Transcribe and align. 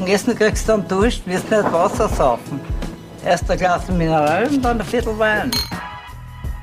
Zum 0.00 0.08
Essen 0.08 0.34
kriegst 0.34 0.66
du 0.66 0.72
dann 0.72 0.88
Dusch, 0.88 1.20
wirst 1.26 1.50
nicht 1.50 1.72
Wasser 1.74 2.08
saufen. 2.08 2.58
Erst 3.22 3.50
ein 3.50 3.58
Glas 3.58 3.86
Mineral 3.90 4.46
und 4.46 4.64
dann 4.64 4.80
ein 4.80 4.86
Viertel 4.86 5.18
Wein. 5.18 5.50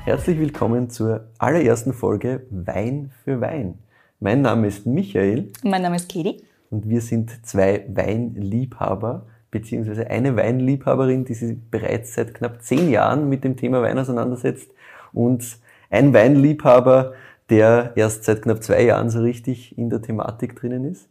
Herzlich 0.04 0.40
willkommen 0.40 0.90
zur 0.90 1.28
allerersten 1.38 1.92
Folge 1.92 2.48
Wein 2.50 3.12
für 3.22 3.40
Wein. 3.40 3.78
Mein 4.18 4.42
Name 4.42 4.66
ist 4.66 4.86
Michael. 4.86 5.52
Mein 5.62 5.82
Name 5.82 5.94
ist 5.94 6.08
Kedi. 6.08 6.42
Und 6.70 6.88
wir 6.88 7.00
sind 7.00 7.46
zwei 7.46 7.86
Weinliebhaber, 7.88 9.26
beziehungsweise 9.52 10.10
eine 10.10 10.34
Weinliebhaberin, 10.34 11.24
die 11.24 11.34
sich 11.34 11.56
bereits 11.70 12.14
seit 12.14 12.34
knapp 12.34 12.60
zehn 12.64 12.90
Jahren 12.90 13.28
mit 13.28 13.44
dem 13.44 13.56
Thema 13.56 13.82
Wein 13.82 14.00
auseinandersetzt 14.00 14.68
und 15.12 15.58
ein 15.90 16.12
Weinliebhaber, 16.12 17.12
der 17.50 17.92
erst 17.94 18.24
seit 18.24 18.42
knapp 18.42 18.64
zwei 18.64 18.82
Jahren 18.82 19.10
so 19.10 19.20
richtig 19.20 19.78
in 19.78 19.90
der 19.90 20.02
Thematik 20.02 20.56
drinnen 20.56 20.84
ist. 20.86 21.08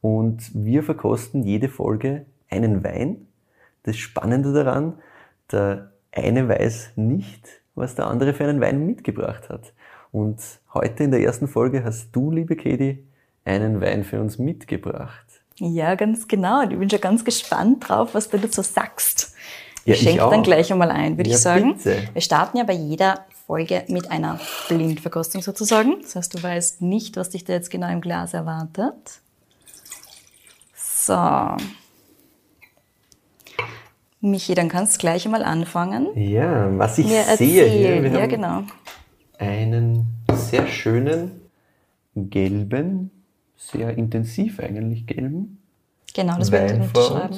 Und 0.00 0.50
wir 0.54 0.82
verkosten 0.82 1.42
jede 1.42 1.68
Folge 1.68 2.26
einen 2.50 2.84
Wein. 2.84 3.26
Das 3.82 3.96
Spannende 3.96 4.52
daran, 4.52 4.98
der 5.50 5.92
eine 6.12 6.48
weiß 6.48 6.92
nicht, 6.96 7.46
was 7.74 7.94
der 7.94 8.06
andere 8.06 8.34
für 8.34 8.44
einen 8.44 8.60
Wein 8.60 8.86
mitgebracht 8.86 9.48
hat. 9.48 9.72
Und 10.12 10.40
heute 10.72 11.04
in 11.04 11.10
der 11.10 11.20
ersten 11.20 11.48
Folge 11.48 11.84
hast 11.84 12.10
du, 12.12 12.30
liebe 12.30 12.56
Katie, 12.56 13.06
einen 13.44 13.80
Wein 13.80 14.04
für 14.04 14.20
uns 14.20 14.38
mitgebracht. 14.38 15.26
Ja, 15.58 15.94
ganz 15.94 16.28
genau. 16.28 16.62
Ich 16.62 16.78
bin 16.78 16.90
schon 16.90 17.00
ganz 17.00 17.24
gespannt 17.24 17.88
drauf, 17.88 18.14
was 18.14 18.28
du 18.28 18.38
dazu 18.38 18.62
sagst. 18.62 19.34
Ja, 19.84 19.94
ich 19.94 20.00
schenke 20.00 20.28
dann 20.28 20.42
gleich 20.42 20.72
einmal 20.72 20.90
ein, 20.90 21.16
würde 21.16 21.30
ja, 21.30 21.36
ich 21.36 21.42
sagen. 21.42 21.76
Bitte. 21.76 22.08
Wir 22.12 22.22
starten 22.22 22.58
ja 22.58 22.64
bei 22.64 22.72
jeder 22.72 23.24
Folge 23.46 23.84
mit 23.88 24.10
einer 24.10 24.40
Blindverkostung 24.68 25.42
sozusagen. 25.42 26.00
Das 26.02 26.16
heißt, 26.16 26.34
du 26.34 26.42
weißt 26.42 26.82
nicht, 26.82 27.16
was 27.16 27.30
dich 27.30 27.44
da 27.44 27.52
jetzt 27.52 27.70
genau 27.70 27.88
im 27.90 28.00
Glas 28.00 28.34
erwartet. 28.34 29.20
So. 31.06 31.56
Michi, 34.20 34.56
dann 34.56 34.68
kannst 34.68 34.96
du 34.96 34.98
gleich 34.98 35.24
einmal 35.24 35.44
anfangen. 35.44 36.08
Ja, 36.16 36.76
was 36.76 36.98
ich 36.98 37.06
sehe 37.06 37.68
hier, 37.68 38.02
wir 38.02 38.10
ja, 38.10 38.26
genau. 38.26 38.64
einen 39.38 40.06
sehr 40.32 40.66
schönen 40.66 41.42
gelben, 42.16 43.12
sehr 43.56 43.96
intensiv 43.96 44.58
eigentlich 44.58 45.06
gelben. 45.06 45.62
Genau, 46.12 46.38
das 46.38 46.50
Wein 46.50 46.82
ich 46.82 46.92
beschreiben. 46.92 47.36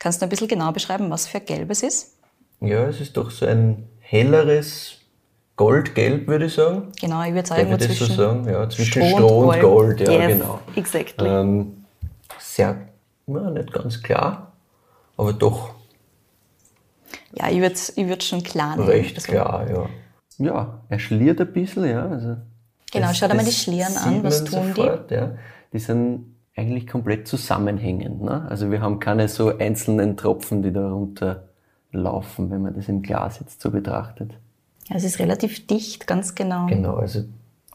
Kannst 0.00 0.20
du 0.20 0.26
ein 0.26 0.28
bisschen 0.28 0.48
genau 0.48 0.72
beschreiben, 0.72 1.08
was 1.08 1.28
für 1.28 1.38
gelb 1.38 1.70
es 1.70 1.84
ist? 1.84 2.16
Ja, 2.60 2.88
es 2.88 3.00
ist 3.00 3.16
doch 3.16 3.30
so 3.30 3.46
ein 3.46 3.84
helleres 4.00 4.96
Goldgelb, 5.54 6.26
würde 6.26 6.46
ich 6.46 6.54
sagen. 6.54 6.90
Genau, 7.00 7.22
ich 7.22 7.32
würde 7.32 7.46
sagen, 7.46 7.70
das 7.70 7.96
so 7.96 8.06
sagen? 8.06 8.48
Ja, 8.48 8.68
zwischen 8.68 9.04
Stroh, 9.04 9.18
Stroh 9.18 9.38
und 9.38 9.60
Gold, 9.60 9.98
Gold. 9.98 10.00
ja, 10.00 10.12
yes, 10.14 10.32
genau. 10.32 10.58
Exactly. 10.74 11.28
Ähm, 11.28 11.81
sehr, 12.54 12.88
ja, 13.26 13.50
nicht 13.50 13.72
ganz 13.72 14.02
klar, 14.02 14.52
aber 15.16 15.32
doch. 15.32 15.74
Ja, 17.34 17.48
ich 17.48 17.60
würde 17.60 17.74
ich 17.74 18.08
würd 18.08 18.22
schon 18.22 18.42
klar 18.42 18.76
nehmen. 18.76 18.88
Recht 18.88 19.16
also. 19.16 19.32
klar, 19.32 19.70
ja. 19.70 19.88
Ja, 20.38 20.80
er 20.88 20.98
schliert 20.98 21.40
ein 21.40 21.52
bisschen, 21.52 21.84
ja. 21.88 22.06
Also 22.06 22.36
genau, 22.90 23.08
das, 23.08 23.18
schau 23.18 23.28
dir 23.28 23.34
mal 23.34 23.44
die 23.44 23.52
Schlieren 23.52 23.96
an, 23.96 24.22
was 24.22 24.44
tun 24.44 24.74
sofort, 24.74 25.10
die? 25.10 25.14
Ja. 25.14 25.34
Die 25.72 25.78
sind 25.78 26.36
eigentlich 26.56 26.86
komplett 26.86 27.26
zusammenhängend. 27.26 28.22
Ne? 28.22 28.46
Also 28.48 28.70
wir 28.70 28.82
haben 28.82 28.98
keine 28.98 29.28
so 29.28 29.56
einzelnen 29.56 30.16
Tropfen, 30.16 30.62
die 30.62 30.72
da 30.72 30.90
runterlaufen, 30.90 32.50
wenn 32.50 32.62
man 32.62 32.74
das 32.74 32.88
im 32.88 33.02
Glas 33.02 33.40
jetzt 33.40 33.62
so 33.62 33.70
betrachtet. 33.70 34.32
Ja, 34.88 34.96
es 34.96 35.04
ist 35.04 35.18
relativ 35.18 35.66
dicht, 35.66 36.06
ganz 36.06 36.34
genau. 36.34 36.66
Genau, 36.66 36.96
also 36.96 37.24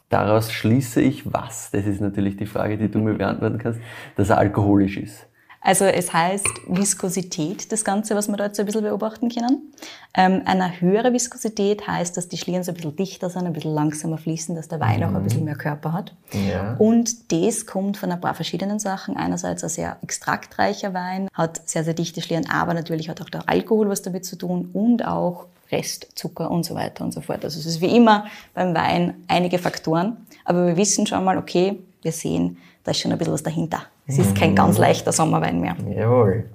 daraus 0.08 0.52
schließe 0.52 1.00
ich 1.00 1.32
was? 1.32 1.70
Das 1.70 1.86
ist 1.86 2.00
natürlich 2.00 2.36
die 2.36 2.46
Frage, 2.46 2.78
die 2.78 2.90
du 2.90 2.98
mir 2.98 3.14
beantworten 3.14 3.58
kannst, 3.58 3.80
dass 4.16 4.30
er 4.30 4.38
alkoholisch 4.38 4.96
ist. 4.96 5.28
Also 5.60 5.86
es 5.86 6.12
heißt 6.12 6.46
Viskosität, 6.68 7.72
das 7.72 7.84
Ganze, 7.84 8.14
was 8.14 8.28
wir 8.28 8.36
da 8.36 8.46
jetzt 8.46 8.56
so 8.56 8.62
ein 8.62 8.66
bisschen 8.66 8.82
beobachten 8.82 9.28
können. 9.28 9.72
Ähm, 10.14 10.42
eine 10.44 10.80
höhere 10.80 11.12
Viskosität 11.12 11.86
heißt, 11.86 12.16
dass 12.16 12.28
die 12.28 12.38
Schlieren 12.38 12.62
so 12.62 12.70
ein 12.70 12.74
bisschen 12.76 12.94
dichter 12.94 13.28
sind, 13.28 13.44
ein 13.44 13.52
bisschen 13.52 13.74
langsamer 13.74 14.18
fließen, 14.18 14.54
dass 14.54 14.68
der 14.68 14.78
Wein 14.78 15.00
mhm. 15.00 15.06
auch 15.06 15.14
ein 15.14 15.24
bisschen 15.24 15.44
mehr 15.44 15.56
Körper 15.56 15.92
hat. 15.92 16.14
Ja. 16.32 16.76
Und 16.78 17.32
das 17.32 17.66
kommt 17.66 17.96
von 17.96 18.12
ein 18.12 18.20
paar 18.20 18.34
verschiedenen 18.34 18.78
Sachen. 18.78 19.16
Einerseits 19.16 19.64
ein 19.64 19.70
sehr 19.70 19.96
extraktreicher 20.02 20.94
Wein, 20.94 21.28
hat 21.34 21.68
sehr, 21.68 21.82
sehr 21.82 21.94
dichte 21.94 22.22
Schlieren, 22.22 22.48
aber 22.48 22.72
natürlich 22.72 23.08
hat 23.08 23.20
auch 23.20 23.30
der 23.30 23.48
Alkohol 23.48 23.88
was 23.88 24.02
damit 24.02 24.24
zu 24.24 24.36
tun 24.36 24.70
und 24.72 25.04
auch 25.04 25.46
Restzucker 25.70 26.50
und 26.50 26.64
so 26.64 26.74
weiter 26.74 27.04
und 27.04 27.12
so 27.12 27.20
fort. 27.20 27.44
Also 27.44 27.58
es 27.58 27.66
ist 27.66 27.80
wie 27.80 27.94
immer 27.94 28.26
beim 28.54 28.74
Wein 28.74 29.24
einige 29.28 29.58
Faktoren, 29.58 30.16
aber 30.44 30.66
wir 30.66 30.76
wissen 30.76 31.06
schon 31.06 31.24
mal, 31.24 31.38
okay, 31.38 31.78
wir 32.02 32.12
sehen, 32.12 32.58
da 32.84 32.92
ist 32.92 33.00
schon 33.00 33.12
ein 33.12 33.18
bisschen 33.18 33.34
was 33.34 33.42
dahinter. 33.42 33.82
Es 34.06 34.18
ist 34.18 34.34
kein 34.34 34.54
ganz 34.54 34.76
mhm. 34.76 34.82
leichter 34.82 35.12
Sommerwein 35.12 35.60
mehr. 35.60 35.76
Jawohl. 35.94 36.46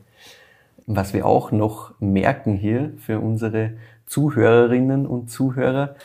Was 0.87 1.13
wir 1.13 1.25
auch 1.25 1.51
noch 1.51 1.93
merken 1.99 2.55
hier 2.57 2.93
für 2.97 3.19
unsere 3.19 3.73
Zuhörerinnen 4.07 5.05
und 5.05 5.29
Zuhörer, 5.29 5.95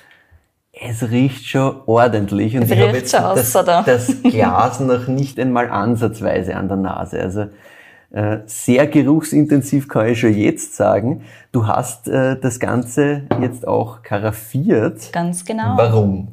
es 0.73 1.11
riecht 1.11 1.47
schon 1.47 1.81
ordentlich 1.87 2.57
und 2.57 2.65
es 2.65 2.71
ich 2.71 2.79
habe 2.79 2.97
jetzt 2.97 3.15
das, 3.15 3.53
das 3.53 4.23
Glas 4.23 4.81
noch 4.81 5.09
nicht 5.09 5.41
einmal 5.41 5.71
ansatzweise 5.71 6.55
an 6.55 6.69
der 6.69 6.77
Nase. 6.77 7.21
Also 7.21 7.47
sehr 8.47 8.87
geruchsintensiv 8.87 9.89
kann 9.89 10.09
ich 10.09 10.21
schon 10.21 10.35
jetzt 10.35 10.77
sagen. 10.77 11.23
Du 11.53 11.67
hast 11.67 12.09
äh, 12.09 12.39
das 12.41 12.59
Ganze 12.59 13.23
jetzt 13.41 13.67
auch 13.69 14.03
karaffiert. 14.03 15.13
Ganz 15.13 15.45
genau. 15.45 15.77
Warum? 15.77 16.29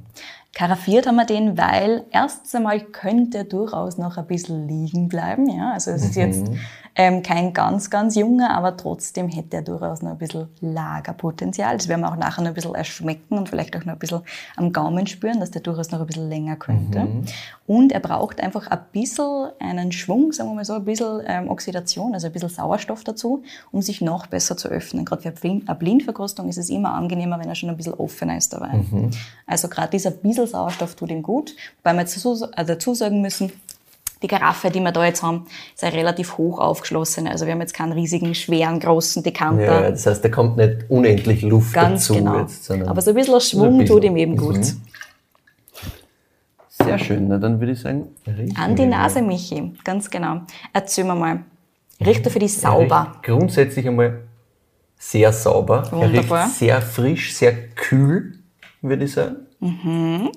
Karaffiert 0.56 1.06
haben 1.06 1.18
wir 1.18 1.26
den, 1.26 1.58
weil 1.58 2.06
erstens 2.12 2.56
einmal 2.56 2.80
könnte 2.80 3.40
er 3.40 3.44
durchaus 3.44 3.98
noch 3.98 4.16
ein 4.16 4.26
bisschen 4.26 4.70
liegen 4.70 5.10
bleiben. 5.10 5.50
Ja? 5.50 5.74
Also 5.74 5.92
es 5.92 6.02
ist 6.06 6.16
jetzt 6.16 6.48
mhm. 6.48 6.60
ähm, 6.96 7.24
kein 7.24 7.52
ganz, 7.52 7.90
ganz 7.90 8.16
junger, 8.16 8.52
aber 8.52 8.78
trotzdem 8.78 9.28
hätte 9.28 9.58
er 9.58 9.64
durchaus 9.64 10.02
noch 10.02 10.12
ein 10.12 10.18
bisschen 10.18 10.48
Lagerpotenzial. 10.62 11.76
Das 11.76 11.90
werden 11.90 12.02
wir 12.02 12.10
auch 12.10 12.16
nachher 12.16 12.42
noch 12.42 12.52
ein 12.52 12.54
bisschen 12.54 12.74
erschmecken 12.74 13.38
und 13.38 13.50
vielleicht 13.50 13.76
auch 13.76 13.84
noch 13.84 13.94
ein 13.94 14.00
bisschen 14.00 14.22
am 14.56 14.72
Gaumen 14.72 15.06
spüren, 15.08 15.42
dass 15.42 15.52
der 15.52 15.62
durchaus 15.62 15.92
noch 15.92 16.00
ein 16.00 16.08
bisschen 16.08 16.30
länger 16.30 16.56
könnte. 16.56 17.00
Mhm. 17.00 17.26
Und 17.68 17.92
er 17.92 18.00
braucht 18.00 18.40
einfach 18.40 18.68
ein 18.68 18.80
bisschen 18.94 19.50
einen 19.60 19.92
Schwung, 19.92 20.32
sagen 20.32 20.52
wir 20.52 20.56
mal 20.56 20.66
so, 20.66 20.76
ein 20.76 20.86
bisschen 20.86 21.22
ähm, 21.28 21.50
Oxidation, 21.50 22.14
also 22.14 22.28
ein 22.28 22.34
bisschen 22.34 22.48
Sauerstoff 22.48 23.04
dazu, 23.04 23.44
um 23.74 23.82
sich 23.82 24.00
noch 24.00 24.28
besser 24.28 24.56
zu 24.56 24.70
öffnen. 24.70 25.04
Gerade 25.04 25.34
für 25.34 25.50
eine 25.50 25.76
Blindverkostung 25.76 26.48
ist 26.48 26.58
es 26.58 26.70
immer 26.70 26.94
angenehmer, 26.94 27.38
wenn 27.40 27.50
er 27.50 27.56
schon 27.56 27.70
ein 27.70 27.76
bisschen 27.76 27.96
offener 27.96 28.38
ist 28.38 28.54
dabei. 28.54 28.78
Mhm. 28.90 29.12
Also 29.46 29.68
gerade 29.68 29.90
dieser 29.90 30.12
bisschen 30.12 30.44
bisschen 30.45 30.59
Sauerstoff 30.59 30.95
tut 30.95 31.09
ihm 31.09 31.22
gut. 31.22 31.56
Wobei 31.83 31.94
wir 31.94 32.03
dazu, 32.03 32.29
also 32.29 32.73
dazu 32.73 32.94
sagen 32.94 33.22
müssen, 33.22 33.51
die 34.22 34.28
Karaffe, 34.28 34.72
die 34.72 34.79
wir 34.79 34.91
da 34.91 35.06
jetzt 35.06 35.22
haben, 35.22 35.45
ist 35.73 35.83
eine 35.83 35.94
relativ 35.95 36.38
hoch 36.38 36.59
aufgeschlossene. 36.59 37.29
Also 37.29 37.45
wir 37.45 37.53
haben 37.53 37.61
jetzt 37.61 37.73
keinen 37.73 37.91
riesigen, 37.91 38.33
schweren, 38.33 38.79
großen 38.79 39.23
Dekanter. 39.23 39.83
Ja, 39.83 39.91
das 39.91 40.06
heißt, 40.06 40.23
da 40.23 40.29
kommt 40.29 40.57
nicht 40.57 40.85
unendlich 40.89 41.41
Luft 41.41 41.73
Ganz 41.73 42.07
dazu. 42.07 42.19
Genau. 42.19 42.39
Jetzt, 42.39 42.72
Aber 42.72 43.01
so 43.01 43.11
ein 43.11 43.16
bisschen 43.16 43.39
Schwung 43.41 43.78
bisschen. 43.79 43.95
tut 43.95 44.03
ihm 44.03 44.17
eben 44.17 44.38
gut. 44.38 44.57
Mhm. 44.57 44.81
Sehr 46.69 47.00
schön, 47.00 47.27
na 47.29 47.38
dann 47.38 47.59
würde 47.59 47.72
ich 47.72 47.79
sagen, 47.79 48.09
An 48.57 48.75
die 48.75 48.85
Nase, 48.85 49.22
Michi, 49.22 49.73
ganz 49.83 50.09
genau. 50.09 50.41
Erzähl 50.73 51.06
mir 51.06 51.16
mal, 51.16 51.39
riecht 52.06 52.25
er 52.25 52.31
für 52.31 52.39
dich 52.39 52.57
sauber? 52.57 53.13
grundsätzlich 53.23 53.88
einmal 53.88 54.23
sehr 54.97 55.31
sauber. 55.31 55.89
Wunderbar. 55.91 56.39
Er 56.39 56.45
riecht 56.45 56.56
sehr 56.56 56.81
frisch, 56.81 57.33
sehr 57.33 57.53
kühl, 57.75 58.39
würde 58.81 59.06
ich 59.06 59.13
sagen. 59.13 59.38
Mhm. 59.66 60.31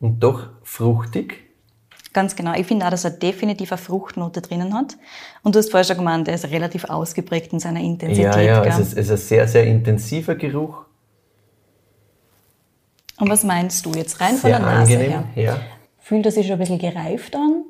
Und 0.00 0.20
doch 0.20 0.48
fruchtig. 0.62 1.40
Ganz 2.12 2.36
genau. 2.36 2.54
Ich 2.54 2.66
finde 2.66 2.86
auch, 2.86 2.90
dass 2.90 3.04
er 3.04 3.10
definitiv 3.10 3.72
eine 3.72 3.78
Fruchtnote 3.78 4.40
drinnen 4.40 4.72
hat. 4.72 4.96
Und 5.42 5.54
du 5.54 5.58
hast 5.58 5.70
vorher 5.70 5.84
schon 5.84 5.96
gemeint, 5.96 6.28
er 6.28 6.34
ist 6.34 6.48
relativ 6.50 6.84
ausgeprägt 6.84 7.52
in 7.52 7.58
seiner 7.58 7.80
Intensität. 7.80 8.34
Ja, 8.34 8.40
ja, 8.40 8.64
es 8.64 8.78
ist, 8.78 8.92
es 8.96 9.06
ist 9.06 9.10
ein 9.10 9.16
sehr, 9.16 9.48
sehr 9.48 9.66
intensiver 9.66 10.36
Geruch. 10.36 10.84
Und 13.18 13.28
was 13.30 13.42
meinst 13.42 13.84
du 13.84 13.92
jetzt 13.92 14.20
rein 14.20 14.36
sehr 14.36 14.40
von 14.40 14.50
der 14.50 14.60
Nase 14.60 14.94
angenehm, 14.94 15.24
her? 15.34 15.42
Ja. 15.42 15.60
Fühlt 15.98 16.26
er 16.26 16.32
sich 16.32 16.46
schon 16.46 16.54
ein 16.54 16.58
bisschen 16.60 16.78
gereift 16.78 17.34
an? 17.34 17.64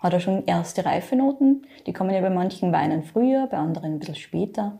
Hat 0.00 0.12
er 0.12 0.20
schon 0.20 0.44
erste 0.46 0.84
Reifenoten? 0.84 1.66
Die 1.86 1.92
kommen 1.92 2.10
ja 2.10 2.20
bei 2.20 2.30
manchen 2.30 2.72
Weinen 2.72 3.04
früher, 3.04 3.46
bei 3.48 3.58
anderen 3.58 3.94
ein 3.94 3.98
bisschen 3.98 4.14
später 4.14 4.78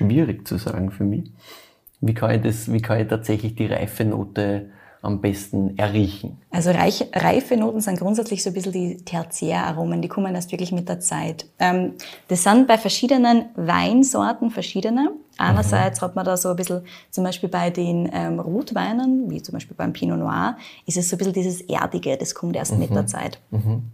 schwierig 0.00 0.48
zu 0.48 0.56
sagen 0.56 0.90
für 0.90 1.04
mich. 1.04 1.30
Wie 2.00 2.14
kann 2.14 2.34
ich, 2.34 2.42
das, 2.42 2.72
wie 2.72 2.80
kann 2.80 3.00
ich 3.00 3.08
tatsächlich 3.08 3.54
die 3.54 3.66
Reifenote 3.66 4.70
am 5.02 5.20
besten 5.20 5.76
erriechen? 5.78 6.38
Also 6.50 6.70
reich, 6.70 7.06
reife 7.14 7.56
Noten 7.56 7.80
sind 7.80 7.98
grundsätzlich 7.98 8.42
so 8.42 8.50
ein 8.50 8.54
bisschen 8.54 8.72
die 8.72 8.96
Tertiäraromen, 9.04 10.00
die 10.00 10.08
kommen 10.08 10.34
erst 10.34 10.50
wirklich 10.52 10.72
mit 10.72 10.88
der 10.88 11.00
Zeit. 11.00 11.46
Ähm, 11.58 11.94
das 12.28 12.42
sind 12.42 12.66
bei 12.66 12.78
verschiedenen 12.78 13.46
Weinsorten 13.54 14.50
verschiedene. 14.50 15.10
Einerseits 15.36 16.00
mhm. 16.00 16.04
hat 16.04 16.16
man 16.16 16.24
da 16.24 16.36
so 16.36 16.50
ein 16.50 16.56
bisschen, 16.56 16.82
zum 17.10 17.24
Beispiel 17.24 17.48
bei 17.48 17.70
den 17.70 18.08
ähm, 18.12 18.40
Rotweinen, 18.40 19.30
wie 19.30 19.42
zum 19.42 19.54
Beispiel 19.54 19.76
beim 19.76 19.92
Pinot 19.92 20.18
Noir, 20.18 20.56
ist 20.86 20.96
es 20.96 21.08
so 21.08 21.16
ein 21.16 21.18
bisschen 21.18 21.34
dieses 21.34 21.60
Erdige, 21.62 22.16
das 22.16 22.34
kommt 22.34 22.56
erst 22.56 22.72
mhm. 22.72 22.78
mit 22.78 22.90
der 22.90 23.06
Zeit. 23.06 23.38
Mhm. 23.50 23.90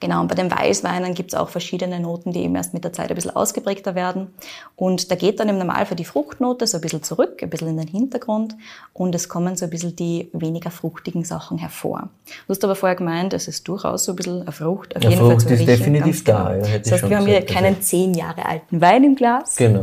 Genau, 0.00 0.20
und 0.20 0.28
bei 0.28 0.34
den 0.34 0.50
Weißweinen 0.50 1.14
gibt 1.14 1.32
es 1.32 1.38
auch 1.38 1.48
verschiedene 1.48 2.00
Noten, 2.00 2.32
die 2.32 2.40
eben 2.40 2.56
erst 2.56 2.74
mit 2.74 2.84
der 2.84 2.92
Zeit 2.92 3.10
ein 3.10 3.14
bisschen 3.14 3.34
ausgeprägter 3.36 3.94
werden. 3.94 4.28
Und 4.76 5.10
da 5.10 5.14
geht 5.14 5.40
dann 5.40 5.48
im 5.48 5.58
Normalfall 5.58 5.96
die 5.96 6.04
Fruchtnote 6.04 6.66
so 6.66 6.78
ein 6.78 6.80
bisschen 6.80 7.02
zurück, 7.02 7.42
ein 7.42 7.50
bisschen 7.50 7.68
in 7.68 7.76
den 7.76 7.88
Hintergrund 7.88 8.56
und 8.92 9.14
es 9.14 9.28
kommen 9.28 9.56
so 9.56 9.66
ein 9.66 9.70
bisschen 9.70 9.94
die 9.96 10.28
weniger 10.32 10.70
fruchtigen 10.70 11.24
Sachen 11.24 11.58
hervor. 11.58 12.08
Du 12.46 12.54
hast 12.54 12.64
aber 12.64 12.74
vorher 12.74 12.96
gemeint, 12.96 13.32
es 13.34 13.48
ist 13.48 13.66
durchaus 13.68 14.04
so 14.04 14.12
ein 14.12 14.16
bisschen 14.16 14.42
eine 14.42 14.52
Frucht, 14.52 14.96
auf 14.96 15.02
Ja, 15.02 15.10
jeden 15.10 15.20
Frucht 15.20 15.32
Fall 15.32 15.40
zu 15.40 15.54
ist 15.54 15.60
riechen, 15.60 15.66
definitiv 15.66 16.24
da, 16.24 16.52
genau. 16.52 16.66
ja, 16.66 16.78
das 16.78 16.92
heißt, 16.92 17.00
schon 17.00 17.10
wir 17.10 17.16
haben 17.18 17.26
hier 17.26 17.44
keinen 17.44 17.82
zehn 17.82 18.14
Jahre 18.14 18.46
alten 18.46 18.80
Wein 18.80 19.04
im 19.04 19.14
Glas. 19.14 19.56
Genau. 19.56 19.82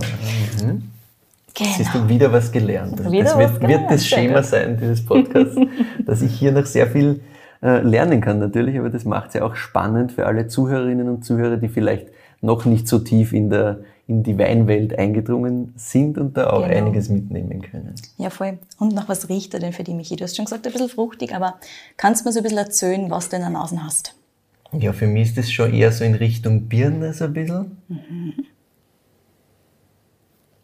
Mhm. 0.63 0.91
Siehst 1.59 1.93
du 1.93 2.07
wieder 2.07 2.31
was 2.31 2.51
gelernt. 2.51 2.99
Also 2.99 3.11
Wieder 3.11 3.23
das 3.23 3.33
was 3.33 3.39
wird, 3.39 3.51
wird 3.53 3.61
gelernt, 3.61 3.91
das 3.91 4.07
sehr 4.07 4.17
Schema 4.19 4.43
sein 4.43 4.77
dieses 4.77 5.03
Podcasts, 5.03 5.55
dass 6.05 6.21
ich 6.21 6.33
hier 6.33 6.51
noch 6.51 6.65
sehr 6.65 6.87
viel 6.87 7.21
lernen 7.61 8.21
kann 8.21 8.39
natürlich, 8.39 8.77
aber 8.77 8.89
das 8.89 9.03
macht 9.05 9.29
es 9.29 9.33
ja 9.35 9.43
auch 9.43 9.55
spannend 9.55 10.11
für 10.11 10.25
alle 10.27 10.47
Zuhörerinnen 10.47 11.09
und 11.09 11.25
Zuhörer, 11.25 11.57
die 11.57 11.69
vielleicht 11.69 12.07
noch 12.41 12.65
nicht 12.65 12.87
so 12.87 12.99
tief 12.99 13.33
in, 13.33 13.49
der, 13.49 13.79
in 14.05 14.21
die 14.21 14.37
Weinwelt 14.37 14.97
eingedrungen 14.97 15.73
sind 15.75 16.19
und 16.19 16.37
da 16.37 16.51
auch 16.51 16.61
Genau. 16.67 16.77
einiges 16.77 17.09
mitnehmen 17.09 17.63
können. 17.63 17.95
Ja, 18.17 18.29
voll. 18.29 18.59
Und 18.77 18.93
nach 18.93 19.09
was 19.09 19.27
riecht 19.27 19.55
er 19.55 19.59
denn 19.59 19.73
für 19.73 19.83
die, 19.83 19.95
Michi? 19.95 20.15
Du 20.15 20.23
hast 20.23 20.35
schon 20.35 20.45
gesagt, 20.45 20.67
ein 20.67 20.71
bisschen 20.71 20.89
fruchtig, 20.89 21.33
aber 21.33 21.55
kannst 21.97 22.21
du 22.23 22.29
mir 22.29 22.33
so 22.33 22.39
ein 22.39 22.43
bisschen 22.43 22.59
erzählen, 22.59 23.09
was 23.09 23.29
du 23.29 23.37
in 23.37 23.41
der 23.41 23.49
Nase 23.51 23.83
hast? 23.83 24.13
Ja, 24.73 24.93
für 24.93 25.07
mich 25.07 25.29
ist 25.29 25.37
das 25.37 25.51
schon 25.51 25.73
eher 25.73 25.91
so 25.91 26.03
in 26.03 26.13
Richtung 26.13 26.67
Birne 26.67 27.13
so 27.13 27.25
ein 27.25 27.33
bisschen. 27.33 27.77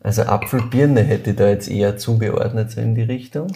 Also 0.01 0.23
Apfelbirne 0.23 1.01
hätte 1.01 1.31
ich 1.31 1.35
da 1.37 1.47
jetzt 1.47 1.69
eher 1.71 1.97
zugeordnet, 1.97 2.71
so 2.71 2.81
in 2.81 2.93
die 2.95 3.03
Richtung. 3.03 3.47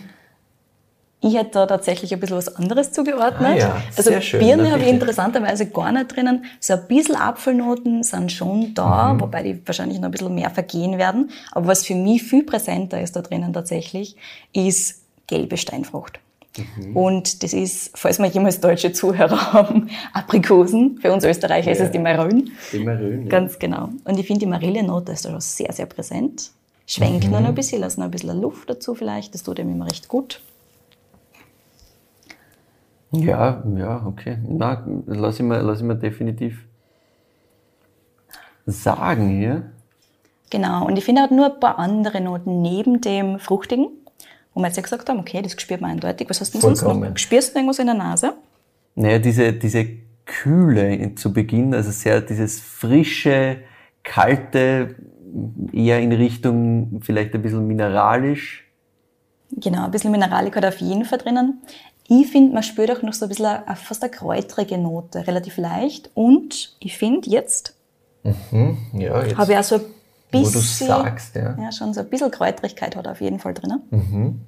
Ich 1.19 1.35
hätte 1.35 1.51
da 1.53 1.65
tatsächlich 1.65 2.13
ein 2.13 2.19
bisschen 2.19 2.37
was 2.37 2.55
anderes 2.57 2.91
zugeordnet. 2.91 3.53
Ah 3.53 3.55
ja, 3.55 3.81
also 3.95 4.21
schön, 4.21 4.39
Birne 4.39 4.71
habe 4.71 4.83
ich 4.83 4.87
interessanterweise 4.89 5.65
gar 5.65 5.91
nicht 5.91 6.15
drinnen. 6.15 6.45
So 6.59 6.73
ein 6.73 6.87
bisschen 6.87 7.15
Apfelnoten 7.15 8.03
sind 8.03 8.31
schon 8.31 8.75
da, 8.75 9.13
Mhm. 9.13 9.21
wobei 9.21 9.41
die 9.41 9.59
wahrscheinlich 9.65 9.97
noch 9.97 10.05
ein 10.05 10.11
bisschen 10.11 10.35
mehr 10.35 10.51
vergehen 10.51 10.99
werden. 10.99 11.31
Aber 11.53 11.67
was 11.67 11.85
für 11.85 11.95
mich 11.95 12.21
viel 12.21 12.43
präsenter 12.43 13.01
ist 13.01 13.15
da 13.15 13.21
drinnen 13.23 13.51
tatsächlich, 13.51 14.15
ist 14.53 15.01
gelbe 15.25 15.57
Steinfrucht. 15.57 16.19
Mhm. 16.55 16.95
Und 16.95 17.41
das 17.43 17.51
ist, 17.53 17.97
falls 17.97 18.19
wir 18.19 18.27
jemals 18.27 18.59
deutsche 18.59 18.91
Zuhörer 18.93 19.53
haben, 19.53 19.89
Aprikosen. 20.13 20.99
Für 21.01 21.11
uns 21.11 21.23
Österreicher 21.23 21.71
ist 21.71 21.79
Ja. 21.79 21.85
es 21.85 21.91
die 21.91 21.99
Maroon. 21.99 22.51
Die 22.71 22.79
Maroon, 22.79 23.23
ja. 23.23 23.29
Ganz 23.29 23.57
genau. 23.57 23.89
Und 24.05 24.19
ich 24.19 24.27
finde, 24.27 24.41
die 24.41 24.45
Marillenote 24.45 25.13
ist 25.13 25.25
da 25.25 25.31
schon 25.31 25.41
sehr, 25.41 25.73
sehr 25.73 25.87
präsent. 25.87 26.51
Schwenkt 26.85 27.25
Mhm. 27.25 27.31
noch 27.31 27.43
ein 27.43 27.55
bisschen, 27.55 27.81
lass 27.81 27.97
noch 27.97 28.05
ein 28.05 28.11
bisschen 28.11 28.39
Luft 28.39 28.69
dazu 28.69 28.93
vielleicht. 28.93 29.33
Das 29.33 29.41
tut 29.43 29.57
ihm 29.59 29.69
immer 29.71 29.87
recht 29.87 30.07
gut. 30.07 30.41
Ja, 33.23 33.63
ja, 33.75 34.05
okay. 34.05 34.37
Na, 34.47 34.85
lass 35.05 35.39
ich 35.39 35.45
mir, 35.45 35.61
lass 35.61 35.79
ich 35.79 35.85
mir 35.85 35.95
definitiv 35.95 36.65
sagen 38.65 39.29
hier. 39.29 39.71
Genau. 40.49 40.85
Und 40.85 40.97
ich 40.97 41.05
finde, 41.05 41.21
hat 41.21 41.31
nur 41.31 41.53
ein 41.53 41.59
paar 41.59 41.79
andere 41.79 42.21
Noten 42.21 42.61
neben 42.61 43.01
dem 43.01 43.39
Fruchtigen, 43.39 43.87
wo 44.53 44.61
wir 44.61 44.67
jetzt 44.67 44.77
ja 44.77 44.83
gesagt 44.83 45.09
haben, 45.09 45.19
okay, 45.19 45.41
das 45.41 45.59
spürt 45.59 45.81
man 45.81 45.91
eindeutig. 45.91 46.29
Was 46.29 46.41
hast 46.41 46.53
du 46.53 46.59
denn 46.59 46.61
sonst 46.61 46.81
Vollkommen. 46.81 47.09
noch? 47.09 47.17
Spürst 47.17 47.53
du 47.53 47.59
irgendwas 47.59 47.79
in 47.79 47.87
der 47.87 47.95
Nase? 47.95 48.33
Naja, 48.95 49.19
diese, 49.19 49.53
diese 49.53 49.85
Kühle 50.25 51.15
zu 51.15 51.33
Beginn, 51.33 51.73
also 51.73 51.91
sehr 51.91 52.21
dieses 52.21 52.59
frische, 52.59 53.57
kalte, 54.03 54.95
eher 55.73 55.99
in 55.99 56.11
Richtung 56.11 57.01
vielleicht 57.01 57.33
ein 57.35 57.41
bisschen 57.41 57.67
mineralisch. 57.67 58.67
Genau, 59.51 59.85
ein 59.85 59.91
bisschen 59.91 60.11
Mineralik 60.11 60.55
hat 60.55 60.65
auf 60.65 60.77
jeden 60.77 61.05
Fall 61.05 61.19
drinnen. 61.19 61.61
Ich 62.09 62.27
finde, 62.31 62.53
man 62.53 62.63
spürt 62.63 62.89
auch 62.91 63.01
noch 63.01 63.13
so 63.13 63.25
ein 63.25 63.29
bisschen 63.29 63.45
eine, 63.45 63.75
fast 63.75 64.01
eine 64.01 64.11
kräutrige 64.11 64.77
Note, 64.77 65.27
relativ 65.27 65.57
leicht. 65.57 66.09
Und 66.13 66.75
ich 66.79 66.97
finde, 66.97 67.29
jetzt 67.29 67.75
Ja, 68.93 69.23
jetzt, 69.23 69.37
habe 69.37 69.51
ich 69.51 69.57
auch 69.57 69.63
so 69.63 69.75
ein 69.75 69.81
wo 70.31 70.39
bisschen... 70.39 70.87
du 70.87 70.93
sagst, 70.93 71.35
ja. 71.35 71.57
Ja, 71.59 71.71
schon 71.71 71.93
so 71.93 72.01
ein 72.01 72.09
bisschen 72.09 72.31
Kräutrigkeit 72.31 72.95
hat 72.95 73.05
er 73.05 73.11
auf 73.13 73.21
jeden 73.21 73.39
Fall 73.39 73.53
drinnen. 73.53 74.45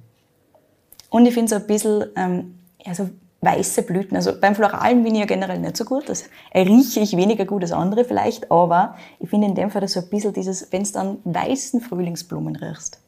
Und 1.10 1.26
ich 1.26 1.34
finde 1.34 1.50
so 1.50 1.56
ein 1.56 1.66
bisschen, 1.66 2.04
ähm, 2.16 2.58
ja, 2.84 2.94
so 2.94 3.10
weiße 3.42 3.82
Blüten. 3.82 4.16
Also 4.16 4.38
beim 4.38 4.54
Floralen 4.54 5.02
bin 5.02 5.14
ich 5.14 5.20
ja 5.20 5.26
generell 5.26 5.58
nicht 5.58 5.76
so 5.76 5.84
gut. 5.84 6.08
Das 6.08 6.24
rieche 6.54 7.00
ich 7.00 7.16
weniger 7.16 7.46
gut 7.46 7.62
als 7.62 7.72
andere 7.72 8.04
vielleicht, 8.04 8.50
aber 8.50 8.96
ich 9.18 9.30
finde 9.30 9.46
in 9.46 9.54
dem 9.54 9.70
Fall 9.70 9.86
so 9.88 10.00
ein 10.00 10.08
bisschen 10.08 10.32
dieses, 10.32 10.70
wenn 10.72 10.82
es 10.82 10.92
dann 10.92 11.18
weißen 11.24 11.80
Frühlingsblumen 11.80 12.56
riechst. 12.56 13.00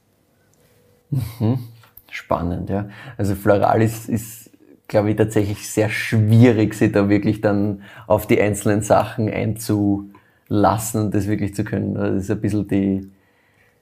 Spannend, 2.11 2.71
ja. 2.71 2.89
Also 3.19 3.35
floral 3.35 3.83
ist, 3.83 4.09
ist 4.09 4.42
glaube 4.89 5.11
ich, 5.11 5.17
tatsächlich 5.17 5.69
sehr 5.69 5.89
schwierig, 5.89 6.75
sich 6.75 6.93
da 6.93 7.09
wirklich 7.09 7.41
dann 7.41 7.83
auf 8.07 8.27
die 8.27 8.41
einzelnen 8.41 8.83
Sachen 8.83 9.29
einzulassen 9.31 11.03
und 11.07 11.15
das 11.15 11.27
wirklich 11.27 11.55
zu 11.55 11.65
können. 11.65 11.95
Das 11.95 12.25
ist 12.25 12.31
ein 12.31 12.41
bisschen 12.41 12.69
die, 12.69 13.11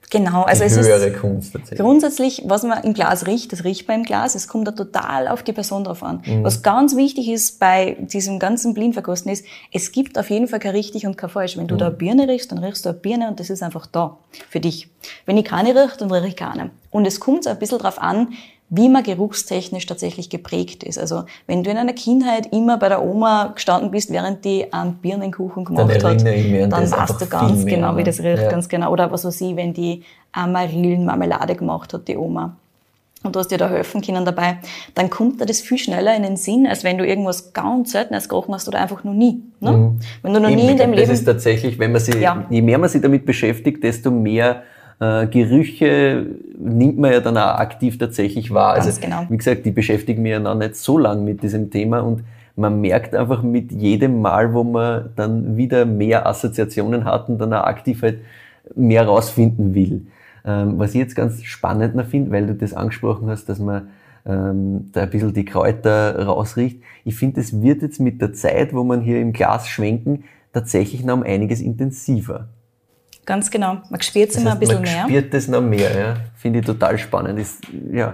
Genau, 0.09 0.41
also 0.43 0.65
es 0.65 0.75
höhere 0.75 1.05
ist 1.07 1.21
Kunst 1.21 1.53
tatsächlich. 1.53 1.79
grundsätzlich, 1.79 2.41
was 2.45 2.63
man 2.63 2.83
im 2.83 2.93
Glas 2.93 3.27
riecht, 3.27 3.53
das 3.53 3.63
riecht 3.63 3.87
man 3.87 3.99
im 3.99 4.03
Glas. 4.03 4.35
Es 4.35 4.49
kommt 4.49 4.67
da 4.67 4.71
total 4.73 5.29
auf 5.29 5.41
die 5.41 5.53
Person 5.53 5.85
drauf 5.85 6.03
an. 6.03 6.21
Mhm. 6.25 6.43
Was 6.43 6.63
ganz 6.63 6.97
wichtig 6.97 7.29
ist 7.29 7.61
bei 7.61 7.95
diesem 7.97 8.37
ganzen 8.37 8.73
Blindverkosten 8.73 9.31
ist, 9.31 9.45
es 9.71 9.93
gibt 9.93 10.17
auf 10.19 10.29
jeden 10.29 10.49
Fall 10.49 10.59
kein 10.59 10.75
richtig 10.75 11.05
und 11.05 11.17
kein 11.17 11.29
falsch. 11.29 11.55
Wenn 11.55 11.67
du 11.67 11.75
Mhm. 11.75 11.79
da 11.79 11.87
eine 11.87 11.95
Birne 11.95 12.27
riechst, 12.27 12.51
dann 12.51 12.59
riechst 12.59 12.83
du 12.83 12.89
eine 12.89 12.97
Birne 12.97 13.29
und 13.29 13.39
das 13.39 13.49
ist 13.49 13.63
einfach 13.63 13.85
da 13.87 14.17
für 14.49 14.59
dich. 14.59 14.89
Wenn 15.25 15.37
ich 15.37 15.45
keine 15.45 15.69
rieche, 15.69 15.97
dann 15.99 16.11
rieche 16.11 16.27
ich 16.27 16.35
keine. 16.35 16.71
Und 16.89 17.07
es 17.07 17.21
kommt 17.21 17.45
so 17.45 17.49
ein 17.49 17.57
bisschen 17.59 17.77
drauf 17.79 18.01
an, 18.01 18.33
wie 18.73 18.87
man 18.87 19.03
geruchstechnisch 19.03 19.85
tatsächlich 19.85 20.29
geprägt 20.29 20.83
ist. 20.83 20.97
Also 20.97 21.25
wenn 21.45 21.61
du 21.61 21.69
in 21.69 21.77
einer 21.77 21.91
Kindheit 21.91 22.53
immer 22.53 22.77
bei 22.77 22.87
der 22.87 23.03
Oma 23.03 23.51
gestanden 23.53 23.91
bist, 23.91 24.09
während 24.11 24.45
die 24.45 24.71
einen 24.71 24.93
Birnenkuchen 24.95 25.65
gemacht 25.65 26.03
hat, 26.03 26.23
mich 26.23 26.63
an 26.63 26.69
dann 26.69 26.89
weißt 26.89 27.19
du 27.21 27.25
ganz 27.27 27.65
genau, 27.65 27.93
wie 27.95 27.99
ne? 27.99 28.03
das 28.05 28.21
riecht, 28.21 28.43
Ja. 28.43 28.49
ganz 28.49 28.69
genau. 28.69 28.91
Oder 28.91 29.11
was 29.11 29.25
weiß 29.25 29.41
ich, 29.41 29.57
wenn 29.57 29.73
die 29.73 30.03
Amarillenmarmelade 30.31 31.55
gemacht 31.55 31.93
hat, 31.93 32.07
die 32.07 32.15
Oma. 32.15 32.55
Und 33.23 33.35
du 33.35 33.39
hast 33.39 33.49
dir 33.51 33.57
da 33.57 33.69
helfen 33.69 34.01
können 34.01 34.23
dabei, 34.23 34.57
dann 34.95 35.09
kommt 35.09 35.41
dir 35.41 35.45
das 35.45 35.59
viel 35.59 35.77
schneller 35.77 36.15
in 36.15 36.23
den 36.23 36.37
Sinn, 36.37 36.65
als 36.65 36.85
wenn 36.85 36.97
du 36.97 37.05
irgendwas 37.05 37.51
ganz 37.51 37.91
Seltenes 37.91 38.29
gerochen 38.29 38.53
hast 38.55 38.69
oder 38.69 38.79
einfach 38.79 39.03
noch 39.03 39.13
nie. 39.13 39.41
Ne? 39.59 39.95
Wenn 40.23 40.33
du 40.33 40.39
noch 40.39 40.49
Eben, 40.49 40.61
nie 40.61 40.71
in 40.71 40.77
deinem 40.77 40.93
glaub, 40.93 41.01
das 41.01 41.09
Leben... 41.09 41.11
ist 41.11 41.25
tatsächlich, 41.25 41.77
wenn 41.77 41.91
man 41.91 42.01
sich, 42.01 42.15
Ja. 42.15 42.45
je 42.49 42.61
mehr 42.61 42.77
man 42.77 42.89
sich 42.89 43.01
damit 43.01 43.25
beschäftigt, 43.25 43.83
desto 43.83 44.09
mehr 44.09 44.63
äh, 45.01 45.25
Gerüche 45.25 46.27
nimmt 46.59 46.99
man 46.99 47.11
ja 47.11 47.19
dann 47.19 47.35
auch 47.35 47.57
aktiv 47.57 47.97
tatsächlich 47.97 48.53
wahr. 48.53 48.75
Ganz 48.75 48.85
also, 48.85 49.01
genau. 49.01 49.25
wie 49.29 49.37
gesagt, 49.37 49.65
die 49.65 49.71
beschäftigen 49.71 50.21
mich 50.21 50.31
ja 50.31 50.39
noch 50.39 50.55
nicht 50.55 50.75
so 50.75 50.97
lang 50.99 51.25
mit 51.25 51.41
diesem 51.41 51.71
Thema 51.71 52.01
und 52.01 52.23
man 52.55 52.79
merkt 52.79 53.15
einfach 53.15 53.41
mit 53.41 53.71
jedem 53.71 54.21
Mal, 54.21 54.53
wo 54.53 54.63
man 54.63 55.09
dann 55.15 55.57
wieder 55.57 55.85
mehr 55.85 56.27
Assoziationen 56.27 57.05
hat 57.05 57.29
und 57.29 57.39
dann 57.39 57.51
auch 57.53 57.63
aktiv 57.63 58.03
halt 58.03 58.19
mehr 58.75 59.05
rausfinden 59.07 59.73
will. 59.73 60.05
Ähm, 60.45 60.77
was 60.77 60.91
ich 60.91 60.99
jetzt 60.99 61.15
ganz 61.15 61.41
spannend 61.43 61.95
noch 61.95 62.05
finde, 62.05 62.31
weil 62.31 62.45
du 62.45 62.53
das 62.53 62.73
angesprochen 62.73 63.27
hast, 63.29 63.49
dass 63.49 63.57
man 63.57 63.87
ähm, 64.25 64.89
da 64.91 65.01
ein 65.03 65.09
bisschen 65.09 65.33
die 65.33 65.45
Kräuter 65.45 66.23
rausriecht. 66.23 66.79
Ich 67.05 67.15
finde, 67.15 67.41
es 67.41 67.59
wird 67.59 67.81
jetzt 67.81 67.99
mit 67.99 68.21
der 68.21 68.33
Zeit, 68.33 68.73
wo 68.73 68.83
man 68.83 69.01
hier 69.01 69.19
im 69.19 69.33
Glas 69.33 69.67
schwenken, 69.67 70.25
tatsächlich 70.53 71.03
noch 71.03 71.15
um 71.15 71.23
einiges 71.23 71.59
intensiver. 71.59 72.49
Ganz 73.31 73.49
genau. 73.49 73.77
Man 73.89 74.01
spürt 74.01 74.31
es 74.31 74.35
immer 74.35 74.51
heißt, 74.51 74.55
ein 74.57 74.59
bisschen 74.59 74.75
man 74.81 74.83
mehr. 74.83 75.03
spürt 75.05 75.33
das 75.33 75.47
noch 75.47 75.61
mehr, 75.61 75.97
ja. 75.97 76.13
Finde 76.35 76.59
ich 76.59 76.65
total 76.65 76.97
spannend. 76.97 77.39
Ist, 77.39 77.59
ja. 77.93 78.13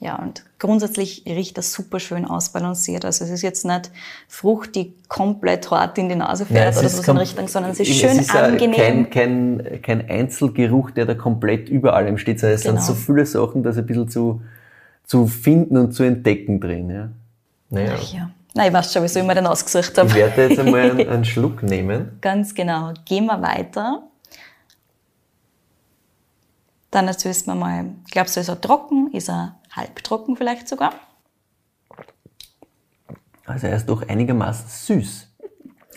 Ja, 0.00 0.16
und 0.16 0.44
grundsätzlich 0.58 1.22
riecht 1.24 1.56
das 1.56 1.72
super 1.72 1.98
schön 1.98 2.26
ausbalanciert. 2.26 3.06
Also 3.06 3.24
es 3.24 3.30
ist 3.30 3.40
jetzt 3.40 3.64
nicht 3.64 3.90
Frucht, 4.28 4.74
die 4.74 4.92
komplett 5.08 5.70
hart 5.70 5.96
in 5.96 6.10
die 6.10 6.14
Nase 6.16 6.44
Nein, 6.50 6.52
fährt 6.58 6.72
es 6.72 6.78
oder 6.78 6.86
ist 6.88 7.02
so 7.04 7.12
in 7.12 7.16
Richtung, 7.16 7.48
sondern 7.48 7.72
es 7.72 7.80
ist 7.80 7.88
es 7.88 7.96
schön 7.96 8.18
ist 8.18 8.30
auch 8.34 8.42
angenehm. 8.42 9.08
Kein, 9.08 9.08
kein, 9.10 9.80
kein 9.80 10.10
Einzelgeruch, 10.10 10.90
der 10.90 11.06
da 11.06 11.14
komplett 11.14 11.70
über 11.70 11.94
allem 11.94 12.18
steht, 12.18 12.38
sondern 12.38 12.56
es 12.56 12.64
Genau. 12.64 12.76
sind 12.82 12.84
so 12.84 12.92
viele 12.94 13.24
Sachen, 13.24 13.62
das 13.62 13.78
ein 13.78 13.86
bisschen 13.86 14.10
zu, 14.10 14.42
zu 15.06 15.26
finden 15.26 15.78
und 15.78 15.92
zu 15.92 16.02
entdecken 16.02 16.60
drin. 16.60 16.90
Ja. 16.90 17.08
Naja, 17.70 17.94
Ach 17.98 18.12
ja. 18.12 18.30
Nein, 18.56 18.68
ich 18.68 18.74
weiß 18.74 18.92
schon, 18.92 19.02
wieso 19.04 19.20
ich 19.20 19.26
mir 19.26 19.34
den 19.34 19.46
ausgesucht 19.46 19.96
habe. 19.96 20.08
ich 20.10 20.14
werde 20.16 20.48
jetzt 20.48 20.58
einmal 20.58 20.80
einen, 20.90 21.08
einen 21.08 21.24
Schluck 21.24 21.62
nehmen. 21.62 22.18
Ganz 22.20 22.54
genau. 22.54 22.92
Gehen 23.06 23.24
wir 23.24 23.40
weiter. 23.40 24.02
Dann 26.94 27.08
erzählst 27.08 27.46
du 27.46 27.50
mir 27.50 27.56
mal, 27.56 27.86
glaubst 28.12 28.36
du, 28.36 28.40
ist 28.40 28.48
er 28.48 28.60
trocken? 28.60 29.10
Ist 29.12 29.28
er 29.28 29.56
halbtrocken 29.72 30.36
vielleicht 30.36 30.68
sogar? 30.68 30.92
Also 33.46 33.66
er 33.66 33.76
ist 33.76 33.86
doch 33.86 34.08
einigermaßen 34.08 34.66
süß. 34.68 35.28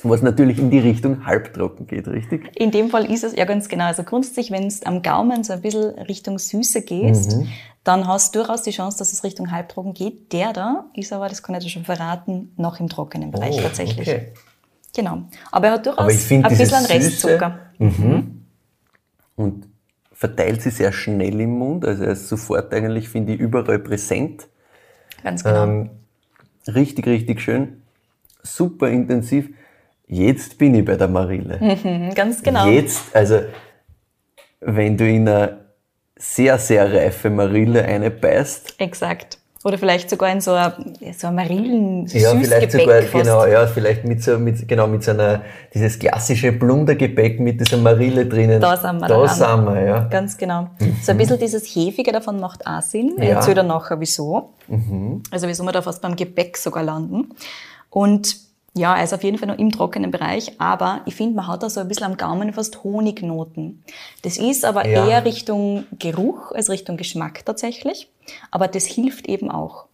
Was 0.01 0.23
natürlich 0.23 0.57
in 0.57 0.71
die 0.71 0.79
Richtung 0.79 1.23
halbtrocken 1.27 1.85
geht, 1.85 2.07
richtig? 2.07 2.49
In 2.59 2.71
dem 2.71 2.89
Fall 2.89 3.05
ist 3.11 3.23
es 3.23 3.35
ja 3.35 3.45
ganz 3.45 3.67
genau. 3.69 3.85
Also 3.85 4.01
grundsätzlich, 4.03 4.49
wenn 4.49 4.65
es 4.65 4.81
am 4.87 5.03
Gaumen 5.03 5.43
so 5.43 5.53
ein 5.53 5.61
bisschen 5.61 5.91
Richtung 5.99 6.39
Süße 6.39 6.81
gehst, 6.81 7.37
Mhm. 7.37 7.47
dann 7.83 8.07
hast 8.07 8.33
du 8.33 8.39
durchaus 8.39 8.63
die 8.63 8.71
Chance, 8.71 8.97
dass 8.97 9.13
es 9.13 9.23
Richtung 9.23 9.51
halbtrocken 9.51 9.93
geht. 9.93 10.33
Der 10.33 10.51
da 10.51 10.85
ist 10.95 11.13
aber, 11.13 11.29
das 11.29 11.43
kann 11.43 11.53
ich 11.55 11.63
dir 11.63 11.69
schon 11.69 11.85
verraten, 11.85 12.53
noch 12.57 12.79
im 12.79 12.89
trockenen 12.89 13.29
Bereich 13.29 13.55
Oh, 13.59 13.61
tatsächlich. 13.61 14.07
Okay. 14.07 14.33
Genau. 14.95 15.23
Aber 15.51 15.67
er 15.67 15.73
hat 15.73 15.85
durchaus 15.85 15.99
Aber 16.01 16.11
ich 16.11 16.17
finde 16.21 16.49
ein 16.49 16.57
bisschen 16.57 16.85
Restzucker. 16.87 17.59
Süße 17.79 18.23
und 19.35 19.67
verteilt 20.17 20.63
sich 20.63 20.75
sehr 20.75 20.91
schnell 20.91 21.39
im 21.39 21.51
Mund. 21.59 21.85
Also 21.85 22.03
er 22.03 22.13
ist 22.13 22.27
sofort 22.27 22.73
eigentlich, 22.73 23.07
finde 23.07 23.33
ich, 23.33 23.39
überall 23.39 23.77
präsent. 23.77 24.47
Ganz 25.23 25.43
genau. 25.43 25.63
Ähm, 25.63 25.89
richtig, 26.67 27.05
richtig 27.05 27.39
schön. 27.41 27.83
super 28.41 28.89
intensiv. 28.89 29.49
Jetzt 30.07 30.57
bin 30.57 30.73
ich 30.73 30.85
bei 30.85 30.95
der 30.95 31.07
Marille. 31.07 31.59
Mhm, 31.59 32.13
ganz 32.15 32.41
genau. 32.41 32.67
Jetzt, 32.67 33.15
also 33.15 33.41
wenn 34.61 34.97
du 34.97 35.07
in 35.07 35.27
eine 35.27 35.65
sehr, 36.15 36.57
sehr 36.57 36.91
reife 36.91 37.29
Marille 37.29 37.83
eine 37.85 38.09
beißt, 38.09 38.79
Exakt. 38.79 39.37
Oder 39.63 39.77
vielleicht 39.77 40.09
sogar 40.09 40.31
in 40.31 40.39
so 40.39 40.51
ein, 40.53 40.71
so 41.17 41.31
Marillen 41.31 42.05
ja, 42.07 42.31
vielleicht 42.35 42.71
sogar, 42.71 43.01
fast. 43.01 43.23
genau, 43.23 43.45
ja, 43.45 43.65
vielleicht 43.67 44.05
mit 44.05 44.23
so, 44.23 44.37
mit, 44.37 44.67
genau, 44.67 44.87
mit 44.87 45.03
so 45.03 45.11
einer, 45.11 45.41
dieses 45.73 45.97
klassische 45.99 46.51
Plundergebäck 46.53 47.39
mit 47.39 47.59
dieser 47.59 47.77
Marille 47.77 48.25
drinnen. 48.27 48.61
Da 48.61 48.77
sind 48.77 48.99
wir 48.99 49.07
Da 49.07 49.17
dran. 49.25 49.29
sind 49.35 49.65
wir, 49.65 49.81
ja. 49.83 49.99
Ganz 50.05 50.37
genau. 50.37 50.67
So 51.03 51.11
ein 51.11 51.17
bisschen 51.17 51.39
dieses 51.39 51.63
Hefige 51.75 52.11
davon 52.11 52.39
macht 52.39 52.65
auch 52.67 52.81
Sinn. 52.81 53.13
Ich 53.17 53.23
Ja. 53.29 53.35
erzähle 53.35 53.55
dann 53.55 53.67
nachher, 53.67 53.99
wieso. 53.99 54.53
Also 55.31 55.47
wieso 55.47 55.63
wir 55.63 55.71
da 55.71 55.81
fast 55.81 56.01
beim 56.01 56.15
Gebäck 56.15 56.55
sogar 56.57 56.83
landen. 56.83 57.29
Und 57.89 58.46
ja, 58.77 58.95
er 58.95 59.03
ist 59.03 59.13
auf 59.13 59.23
jeden 59.23 59.37
Fall 59.37 59.47
noch 59.47 59.57
im 59.57 59.71
trockenen 59.71 60.11
Bereich, 60.11 60.53
aber 60.59 61.01
ich 61.05 61.15
finde, 61.15 61.35
man 61.35 61.47
hat 61.47 61.63
da 61.63 61.69
so 61.69 61.79
ein 61.79 61.87
bisschen 61.87 62.05
am 62.05 62.17
Gaumen 62.17 62.53
fast 62.53 62.83
Honignoten. 62.83 63.83
Das 64.21 64.37
ist 64.37 64.63
aber 64.65 64.87
Ja. 64.87 65.07
eher 65.07 65.25
Richtung 65.25 65.85
Geruch 65.99 66.51
als 66.53 66.69
Richtung 66.69 66.97
Geschmack 66.97 67.45
tatsächlich. 67.45 68.09
Aber 68.51 68.67
das 68.67 68.85
hilft 68.85 69.27
eben 69.27 69.49
auch. 69.51 69.85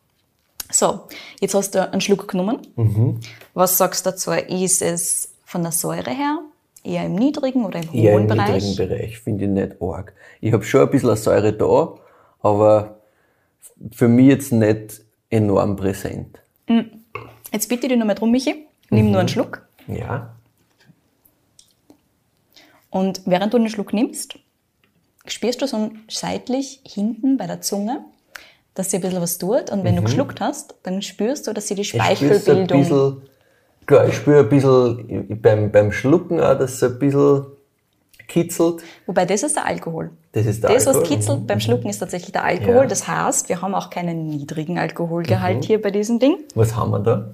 So, 0.72 1.02
jetzt 1.40 1.54
hast 1.54 1.76
du 1.76 1.90
einen 1.92 2.02
Schluck 2.02 2.28
genommen. 2.28 2.60
Mhm. 2.76 3.20
Was 3.54 3.78
sagst 3.78 4.06
du 4.06 4.12
dazu? 4.12 4.32
Ist 4.32 4.82
es 4.82 5.34
von 5.46 5.62
der 5.62 5.72
Säure 5.72 6.10
her 6.12 6.40
eher 6.84 7.06
im 7.06 7.16
niedrigen 7.16 7.64
oder 7.66 7.80
im 7.82 7.90
hohen 7.94 8.00
Eher 8.04 8.18
im 8.18 8.28
Bereich? 8.28 8.64
niedrigen 8.64 8.76
Bereich, 8.76 9.20
finde 9.20 9.46
ich 9.46 9.50
nicht 9.52 9.82
arg. 9.82 10.14
Ich 10.42 10.52
habe 10.52 10.64
schon 10.64 10.82
ein 10.82 10.90
bisschen 10.90 11.16
Säure 11.16 11.54
da, 11.54 11.94
aber 12.42 12.98
für 13.92 14.08
mich 14.08 14.28
jetzt 14.28 14.52
nicht 14.52 15.02
enorm 15.30 15.76
präsent. 15.76 16.40
Jetzt 17.52 17.70
bitte 17.70 17.86
ich 17.86 17.90
dich 17.90 18.00
nochmal 18.00 18.16
drum, 18.16 18.32
Michi. 18.32 18.66
Nimm 18.94 19.12
nur 19.12 19.20
einen 19.20 19.30
Schluck. 19.30 19.66
Ja. 19.88 20.34
Und 22.90 23.22
während 23.26 23.54
du 23.54 23.58
den 23.58 23.70
Schluck 23.70 23.94
nimmst, 23.94 24.38
spürst 25.26 25.62
du 25.62 25.68
so 25.68 25.92
seitlich 26.10 26.82
hinten 26.86 27.38
bei 27.38 27.48
der 27.48 27.62
Zunge, 27.62 28.06
dass 28.76 28.92
sie 28.92 28.98
ein 28.98 29.02
bisschen 29.02 29.22
was 29.22 29.38
tut. 29.38 29.72
Und 29.72 29.84
wenn 29.84 29.96
du 29.96 30.04
geschluckt 30.04 30.42
hast, 30.42 30.76
dann 30.84 31.02
spürst 31.02 31.48
du, 31.48 31.54
dass 31.54 31.68
sie 31.68 31.76
die 31.76 31.82
Ich 31.82 31.90
Speichelbildung... 31.90 32.80
bisschen, 32.82 33.22
klar, 33.86 34.08
ich 34.08 34.16
spüre 34.16 34.40
ein 34.42 34.50
bisschen 34.50 35.42
beim, 35.42 35.72
beim 35.72 35.92
Schlucken 35.92 36.40
auch, 36.40 36.58
dass 36.58 36.74
es 36.76 36.84
ein 36.84 37.00
bisschen 37.00 37.46
kitzelt. 38.28 38.84
Wobei 39.06 39.26
das 39.26 39.44
ist 39.44 39.56
der 39.56 39.66
Alkohol. 39.66 40.12
Das 40.32 40.46
ist 40.46 40.64
der 40.64 40.72
Das, 40.74 40.86
was 40.86 40.96
Alkohol. 40.96 41.10
Mhm. 41.16 41.20
kitzelt 41.20 41.48
beim 41.48 41.60
Schlucken, 41.60 41.90
ist 41.90 42.00
tatsächlich 42.00 42.32
der 42.32 42.44
Alkohol. 42.44 42.76
Ja. 42.84 42.86
Das 42.88 43.08
heißt, 43.08 43.50
wir 43.50 43.62
haben 43.62 43.76
auch 43.76 43.90
keinen 43.90 44.28
niedrigen 44.28 44.78
Alkoholgehalt 44.80 45.58
Mhm. 45.58 45.62
hier 45.64 45.82
bei 45.82 45.92
diesem 45.92 46.20
Ding. 46.20 46.38
Was 46.56 46.76
haben 46.76 46.92
wir 46.92 47.00
da? 47.00 47.34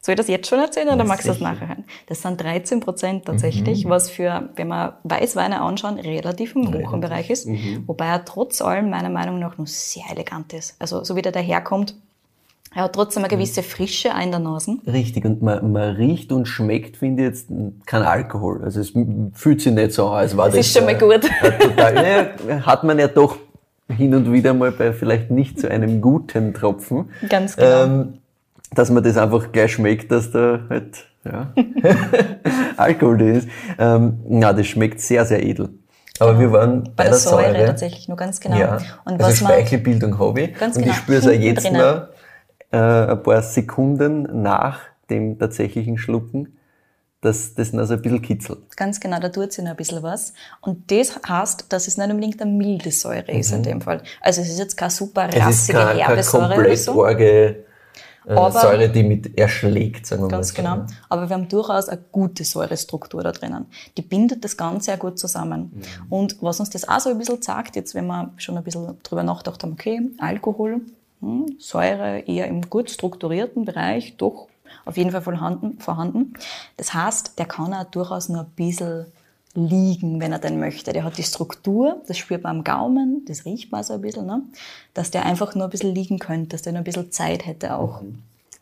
Soll 0.00 0.12
ich 0.14 0.16
das 0.16 0.28
jetzt 0.28 0.48
schon 0.48 0.60
erzählen 0.60 0.86
oder 0.88 0.96
Na, 0.98 1.04
magst 1.04 1.24
du 1.24 1.28
das 1.30 1.40
nachher 1.40 1.68
hören? 1.68 1.84
Das 2.06 2.22
sind 2.22 2.40
13 2.40 2.80
Prozent 2.80 3.24
tatsächlich, 3.26 3.84
Mhm. 3.84 3.90
was 3.90 4.08
für, 4.10 4.48
wenn 4.56 4.68
wir 4.68 4.98
Weißweine 5.02 5.60
anschauen, 5.60 5.98
relativ 5.98 6.54
im 6.54 6.72
hohen 6.72 7.00
Bereich 7.00 7.30
ist. 7.30 7.46
Mhm. 7.48 7.82
Wobei 7.86 8.06
er 8.06 8.24
trotz 8.24 8.62
allem 8.62 8.90
meiner 8.90 9.10
Meinung 9.10 9.38
nach 9.40 9.58
noch 9.58 9.66
sehr 9.66 10.04
elegant 10.12 10.52
ist. 10.52 10.76
Also 10.78 11.02
so 11.02 11.16
wie 11.16 11.22
der 11.22 11.32
daherkommt, 11.32 11.96
er 12.74 12.84
hat 12.84 12.92
trotzdem 12.94 13.24
eine 13.24 13.30
gewisse 13.30 13.62
Frische 13.62 14.10
in 14.22 14.30
der 14.30 14.40
Nase. 14.40 14.76
Richtig, 14.86 15.24
und 15.24 15.42
man, 15.42 15.72
man 15.72 15.96
riecht 15.96 16.30
und 16.32 16.46
schmeckt, 16.46 16.98
finde 16.98 17.22
ich 17.24 17.28
jetzt, 17.30 17.48
kein 17.86 18.02
Alkohol. 18.02 18.62
Also 18.62 18.80
es 18.80 18.92
fühlt 19.32 19.60
sich 19.62 19.72
nicht 19.72 19.92
so 19.92 20.06
an, 20.08 20.18
als 20.18 20.36
war 20.36 20.46
das. 20.46 20.56
ist 20.58 20.74
schon 20.76 20.84
mal 20.84 20.94
äh, 20.94 20.98
gut. 20.98 21.28
Total, 21.60 21.94
naja, 21.94 22.66
hat 22.66 22.84
man 22.84 22.98
ja 22.98 23.08
doch 23.08 23.36
hin 23.96 24.14
und 24.14 24.30
wieder 24.32 24.52
mal 24.54 24.70
bei 24.70 24.92
vielleicht 24.92 25.30
nicht 25.30 25.58
so 25.58 25.66
einem 25.66 26.00
guten 26.02 26.52
Tropfen. 26.54 27.08
Ganz 27.28 27.56
genau. 27.56 27.84
Ähm, 27.84 28.18
dass 28.74 28.90
man 28.90 29.02
das 29.02 29.16
einfach 29.16 29.50
gleich 29.52 29.72
schmeckt, 29.72 30.10
dass 30.10 30.30
da 30.30 30.60
halt, 30.68 31.04
ja, 31.24 31.52
Alkohol 32.76 33.18
drin 33.18 33.34
ist. 33.36 33.48
Ähm, 33.78 34.20
na, 34.28 34.52
das 34.52 34.66
schmeckt 34.66 35.00
sehr, 35.00 35.24
sehr 35.24 35.42
edel. 35.42 35.70
Aber 36.20 36.38
wir 36.38 36.50
waren 36.52 36.84
bei, 36.84 36.90
Bei 36.96 37.02
der 37.04 37.12
der 37.12 37.18
Säure, 37.18 37.52
Säure. 37.52 37.66
tatsächlich 37.66 38.08
nur 38.08 38.16
ganz 38.16 38.40
genau. 38.40 38.56
Ja. 38.56 38.78
Und 39.04 39.22
also 39.22 39.24
was 39.24 39.40
man, 39.40 39.52
Speichelbildung 39.52 40.18
habe 40.18 40.40
ich. 40.42 40.54
Ganz 40.58 40.76
und 40.76 40.82
genau, 40.82 40.94
ich 40.94 41.00
spüre 41.00 41.18
es 41.18 41.26
auch 41.26 41.30
jetzt 41.30 41.64
drinnen. 41.64 41.80
noch 41.80 42.08
äh, 42.72 43.10
ein 43.12 43.22
paar 43.22 43.42
Sekunden 43.42 44.42
nach 44.42 44.80
dem 45.10 45.38
tatsächlichen 45.38 45.96
Schlucken, 45.96 46.58
dass 47.20 47.54
das 47.54 47.72
noch 47.72 47.84
so 47.86 47.94
ein 47.94 48.02
bisschen 48.02 48.20
kitzelt. 48.22 48.76
Ganz 48.76 48.98
genau, 49.00 49.18
da 49.20 49.28
tut 49.28 49.52
sich 49.52 49.62
noch 49.64 49.70
ein 49.72 49.76
bisschen 49.76 50.02
was. 50.02 50.32
Und 50.60 50.90
das 50.90 51.18
heißt, 51.28 51.66
dass 51.72 51.86
es 51.88 51.96
nicht 51.96 52.10
unbedingt 52.10 52.40
eine 52.42 52.50
milde 52.50 52.90
Säure 52.90 53.30
ist 53.32 53.52
in 53.52 53.62
dem 53.62 53.80
Fall. 53.80 54.02
Also 54.20 54.40
es 54.42 54.48
ist 54.48 54.58
jetzt 54.58 54.76
keine 54.76 54.90
super 54.90 55.26
Mhm. 55.28 55.30
Es 55.30 55.36
ist 55.36 55.44
rassige, 55.46 55.78
keine, 55.78 55.90
herbe 56.00 56.02
keine 56.10 56.22
Säure 56.24 56.44
oder 56.46 56.54
komplett 56.54 56.78
so. 56.78 57.04
arge 57.04 57.56
Aber- 58.36 58.60
Säure, 58.60 58.88
die 58.88 59.02
mit 59.02 59.38
erschlägt, 59.38 60.06
sagen 60.06 60.22
wir 60.22 60.28
Ganz 60.28 60.52
mal 60.58 60.62
so. 60.62 60.76
genau. 60.76 60.86
Aber 61.08 61.28
wir 61.28 61.34
haben 61.34 61.48
durchaus 61.48 61.88
eine 61.88 62.00
gute 62.12 62.44
Säurestruktur 62.44 63.22
da 63.22 63.32
drinnen. 63.32 63.66
Die 63.96 64.02
bindet 64.02 64.44
das 64.44 64.56
Ganze 64.56 64.86
sehr 64.86 64.96
gut 64.96 65.18
zusammen. 65.18 65.72
Mhm. 65.74 66.12
Und 66.12 66.36
was 66.42 66.60
uns 66.60 66.70
das 66.70 66.88
auch 66.88 67.00
so 67.00 67.10
ein 67.10 67.18
bisschen 67.18 67.40
sagt, 67.42 67.76
jetzt 67.76 67.94
wenn 67.94 68.06
wir 68.06 68.30
schon 68.36 68.56
ein 68.56 68.64
bisschen 68.64 68.98
drüber 69.02 69.22
nachgedacht 69.22 69.62
haben, 69.62 69.72
okay, 69.72 70.00
Alkohol, 70.18 70.80
hm, 71.20 71.56
Säure 71.58 72.20
eher 72.20 72.46
im 72.46 72.68
gut 72.68 72.90
strukturierten 72.90 73.64
Bereich, 73.64 74.16
doch 74.16 74.48
auf 74.84 74.96
jeden 74.96 75.10
Fall 75.10 75.22
vorhanden. 75.22 75.78
vorhanden. 75.80 76.34
Das 76.76 76.94
heißt, 76.94 77.38
der 77.38 77.46
kann 77.46 77.72
auch 77.74 77.84
durchaus 77.84 78.28
noch 78.28 78.40
ein 78.40 78.50
bisschen 78.56 79.06
liegen, 79.54 80.20
wenn 80.20 80.32
er 80.32 80.38
denn 80.38 80.60
möchte. 80.60 80.92
Der 80.92 81.04
hat 81.04 81.18
die 81.18 81.22
Struktur, 81.22 82.02
das 82.06 82.16
spürt 82.18 82.42
man 82.44 82.58
am 82.58 82.64
Gaumen, 82.64 83.24
das 83.26 83.44
riecht 83.44 83.72
man 83.72 83.82
so 83.82 83.94
ein 83.94 84.00
bisschen, 84.00 84.26
ne? 84.26 84.42
dass 84.94 85.10
der 85.10 85.24
einfach 85.26 85.54
nur 85.54 85.64
ein 85.64 85.70
bisschen 85.70 85.94
liegen 85.94 86.18
könnte, 86.18 86.50
dass 86.50 86.62
der 86.62 86.72
noch 86.72 86.80
ein 86.80 86.84
bisschen 86.84 87.10
Zeit 87.10 87.46
hätte 87.46 87.76
auch. 87.76 88.02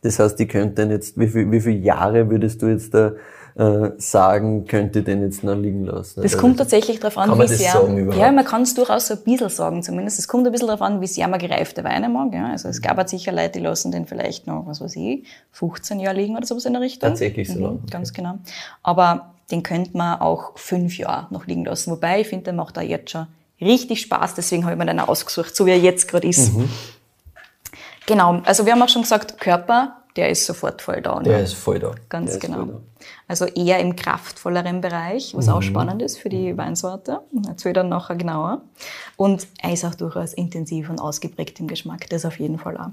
Das 0.01 0.19
heißt, 0.19 0.39
die 0.39 0.47
könnten 0.47 0.89
jetzt, 0.91 1.19
wie, 1.19 1.27
viel, 1.27 1.51
wie 1.51 1.59
viele 1.59 1.77
Jahre 1.77 2.29
würdest 2.29 2.61
du 2.61 2.67
jetzt 2.67 2.93
da 2.93 3.13
äh, 3.55 3.91
sagen, 3.97 4.65
könnte 4.65 5.01
den 5.01 5.21
jetzt 5.23 5.43
noch 5.43 5.55
liegen 5.55 5.85
lassen? 5.85 6.21
Das 6.21 6.33
Also 6.33 6.37
kommt 6.37 6.57
tatsächlich 6.57 6.99
darauf 6.99 7.17
an, 7.17 7.37
wie 7.39 7.47
sehr. 7.47 7.73
ja, 8.15 8.31
man 8.31 8.45
kann 8.45 8.61
es 8.61 8.75
durchaus 8.75 9.07
so 9.07 9.15
ein 9.15 9.23
bisschen 9.23 9.49
sagen, 9.49 9.81
zumindest. 9.81 10.19
Es 10.19 10.27
kommt 10.27 10.45
ein 10.45 10.51
bisschen 10.51 10.67
darauf 10.67 10.83
an, 10.83 11.01
wie 11.01 11.07
sehr 11.07 11.27
man 11.27 11.39
gereifte 11.39 11.83
Weine 11.83 12.07
mag. 12.09 12.31
Ja. 12.33 12.51
Also 12.51 12.69
es 12.69 12.81
gab 12.81 12.97
halt 12.97 13.09
sicher 13.09 13.31
Leute, 13.31 13.53
die 13.53 13.59
lassen 13.59 13.91
den 13.91 14.05
vielleicht 14.05 14.45
noch, 14.45 14.67
was 14.67 14.79
weiß 14.79 14.95
ich, 14.97 15.25
15 15.51 15.99
Jahre 15.99 16.15
liegen 16.17 16.37
oder 16.37 16.45
sowas 16.45 16.65
in 16.65 16.73
der 16.73 16.81
Richtung. 16.83 17.09
Tatsächlich 17.09 17.51
so 17.51 17.59
lang, 17.59 17.73
Mhm, 17.81 17.87
ganz 17.89 18.13
genau. 18.13 18.35
Aber 18.83 19.33
den 19.51 19.63
könnte 19.63 19.95
man 19.97 20.19
auch 20.19 20.57
fünf 20.57 20.97
Jahre 20.97 21.27
noch 21.33 21.45
liegen 21.45 21.65
lassen. 21.65 21.91
Wobei, 21.91 22.21
ich 22.21 22.27
finde, 22.27 22.45
der 22.45 22.53
macht 22.53 22.77
da 22.77 22.81
jetzt 22.81 23.11
schon 23.11 23.27
richtig 23.61 24.01
Spaß. 24.01 24.35
Deswegen 24.35 24.63
habe 24.63 24.73
ich 24.73 24.77
mir 24.79 24.85
den 24.85 24.99
ausgesucht, 24.99 25.55
so 25.55 25.65
wie 25.65 25.71
er 25.71 25.79
jetzt 25.79 26.07
gerade 26.07 26.27
ist. 26.27 26.53
Mhm. 26.53 26.69
Genau. 28.05 28.41
Also 28.45 28.65
wir 28.65 28.73
haben 28.73 28.81
auch 28.81 28.89
schon 28.89 29.01
gesagt, 29.01 29.39
Körper, 29.39 29.97
der 30.15 30.29
ist 30.29 30.45
sofort 30.45 30.81
voll 30.81 31.01
da. 31.01 31.17
Ne? 31.17 31.23
Der 31.23 31.43
ist 31.43 31.53
voll 31.53 31.79
da. 31.79 31.91
Ganz 32.09 32.31
Der 32.31 32.39
genau. 32.39 32.65
da. 32.65 32.79
Also 33.27 33.45
eher 33.45 33.79
im 33.79 33.95
kraftvolleren 33.95 34.81
Bereich, 34.81 35.33
was 35.35 35.47
Mhm. 35.47 35.53
auch 35.53 35.61
spannend 35.61 36.01
ist 36.01 36.17
für 36.17 36.29
die 36.29 36.57
Weinsorte. 36.57 37.19
Erzähl 37.47 37.73
dann 37.73 37.89
nachher 37.89 38.15
genauer. 38.15 38.61
Und 39.17 39.47
er 39.61 39.73
ist 39.73 39.85
auch 39.85 39.95
durchaus 39.95 40.33
intensiv 40.33 40.89
und 40.89 40.99
ausgeprägt 40.99 41.59
im 41.59 41.67
Geschmack, 41.67 42.09
das 42.09 42.25
auf 42.25 42.39
jeden 42.39 42.57
Fall 42.59 42.77
auch. 42.77 42.89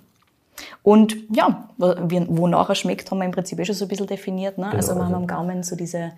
Und 0.83 1.17
ja, 1.35 1.69
wonach 1.79 2.69
er 2.69 2.75
schmeckt, 2.75 3.11
haben 3.11 3.19
wir 3.19 3.25
im 3.25 3.33
Prinzip 3.33 3.59
eh 3.59 3.65
schon 3.65 3.75
so 3.75 3.87
ein 3.87 3.89
bisschen 3.89 4.07
definiert. 4.07 4.57
Ne? 4.59 4.71
also 4.71 4.93
wir 4.95 5.05
haben 5.05 5.15
also- 5.15 5.17
am 5.17 5.27
Gaumen 5.27 5.63
so 5.63 5.75
diese 5.77 6.13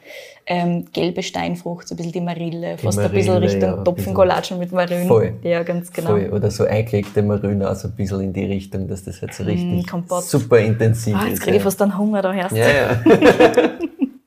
ähm, 0.47 0.87
gelbe 0.93 1.23
Steinfrucht, 1.23 1.89
so 1.89 1.95
ein 1.95 1.97
bisschen 1.97 2.13
die 2.13 2.21
Marille, 2.21 2.77
fast 2.79 2.99
ein 2.99 3.05
Marille, 3.05 3.19
bisschen 3.19 3.37
Richtung 3.37 3.61
ja, 3.63 3.77
ein 3.79 3.85
Topfencollagen 3.85 4.59
mit 4.59 4.73
Marillen. 4.73 5.09
Voll. 5.09 5.35
Ja, 5.43 5.63
ganz 5.63 5.93
genau. 5.93 6.11
Voll. 6.11 6.31
Oder 6.33 6.51
so 6.51 6.65
eingelegte 6.65 7.23
Marine 7.23 7.71
auch 7.71 7.75
so 7.77 7.89
ein 7.89 7.95
bisschen 7.95 8.21
in 8.21 8.33
die 8.33 8.45
Richtung, 8.45 8.87
dass 8.89 9.05
das 9.05 9.23
halt 9.23 9.33
so 9.35 9.45
richtig 9.45 9.87
Kompott. 9.87 10.25
super 10.25 10.59
intensiv 10.59 11.15
Ah, 11.17 11.25
ist. 11.25 11.29
jetzt 11.31 11.41
kriege 11.43 11.57
ich 11.57 11.63
ja. 11.63 11.65
fast 11.65 11.81
einen 11.83 11.97
Hunger 11.97 12.23
da 12.23 12.35
erst. 12.35 12.57
Ja, 12.57 12.69
ja. 12.69 13.01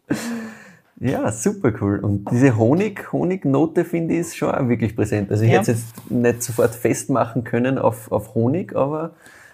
ja, 1.00 1.32
super 1.32 1.72
cool. 1.82 2.00
Und 2.00 2.30
diese 2.32 2.58
Honig, 2.58 3.12
Honignote 3.14 3.86
finde 3.86 4.16
ich 4.16 4.22
ist 4.22 4.38
schon 4.38 4.52
auch 4.52 4.68
wirklich 4.68 4.96
präsent. 4.96 5.32
Also 5.32 5.44
ich 5.44 5.52
Ja. 5.52 5.60
hätte 5.60 5.72
es 5.74 5.84
jetzt 5.96 6.12
nicht 6.12 6.44
sofort 6.44 6.76
festmachen 6.76 7.44
können 7.44 7.78
auf, 7.78 8.12
auf 8.12 8.36
Honig, 8.36 8.76
aber 8.76 9.12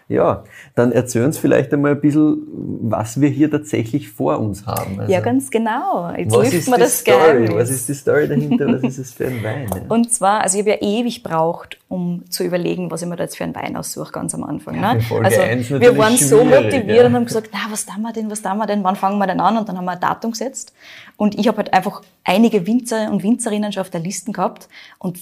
ja, 0.08 0.44
dann 0.76 0.92
erzähl 0.92 1.26
uns 1.26 1.40
vielleicht 1.40 1.74
einmal 1.74 1.94
ein 1.94 2.02
bisschen, 2.02 2.38
was 2.82 3.20
wir 3.20 3.30
hier 3.30 3.50
tatsächlich 3.50 4.10
vor 4.10 4.40
uns 4.40 4.68
haben. 4.68 5.00
Also, 5.00 5.12
Ja, 5.12 5.20
ganz 5.20 5.50
genau. 5.50 6.12
Jetzt 6.16 6.32
was 6.32 6.54
ist 6.54 6.68
wir 6.68 6.76
die 6.76 6.82
das 6.82 7.00
Story? 7.00 7.18
Geheimnis. 7.18 7.56
Was 7.56 7.70
ist 7.72 7.90
die 7.90 7.94
Story 7.96 8.28
dahinter? 8.28 8.68
Was 8.68 8.84
ist 8.84 8.98
es 9.00 9.14
für 9.14 9.26
ein 9.26 9.44
Wein? 9.44 9.68
Ja. 9.74 9.82
Und 9.90 10.14
zwar, 10.14 10.42
also 10.42 10.60
ich 10.60 10.64
habe 10.64 10.80
ja 10.80 10.88
ewig 10.88 11.24
braucht, 11.24 11.80
um 11.88 12.24
zu 12.30 12.44
überlegen, 12.44 12.92
was 12.92 13.02
ich 13.02 13.08
mir 13.08 13.16
da 13.16 13.24
jetzt 13.24 13.36
für 13.36 13.46
einen 13.46 13.56
Wein 13.56 13.76
aussuche, 13.76 14.12
ganz 14.12 14.36
am 14.36 14.44
Anfang. 14.44 14.76
Ja, 14.76 14.94
ne? 14.94 15.02
Folge 15.02 15.26
also 15.26 15.80
wir 15.80 15.98
waren 15.98 16.18
so 16.18 16.44
motiviert 16.44 16.88
ja. 16.88 17.06
und 17.08 17.14
haben 17.14 17.26
gesagt, 17.26 17.50
na, 17.52 17.60
was 17.72 17.88
tun 17.88 18.04
wir 18.04 18.14
denn, 18.14 18.30
was 18.30 18.44
tun 18.44 18.58
wir 18.58 18.68
denn, 18.68 18.84
wann 18.84 18.96
fangen 18.96 19.18
wir 19.18 19.26
denn 19.26 19.40
an? 19.40 19.58
Und 19.58 19.68
dann 19.68 19.78
haben 19.78 19.86
wir 19.86 19.94
ein 19.94 20.00
Datum 20.00 20.32
gesetzt. 20.32 20.74
Und 21.18 21.34
ich 21.40 21.48
habe 21.48 21.58
halt 21.58 21.74
einfach 21.74 22.04
einige 22.24 22.68
Winzer 22.68 23.12
und 23.12 23.24
Winzerinnen 23.24 23.72
schon 23.72 23.82
auf 23.82 23.90
der 23.90 24.02
Liste 24.02 24.32
gehabt 24.32 24.70
und 25.00 25.18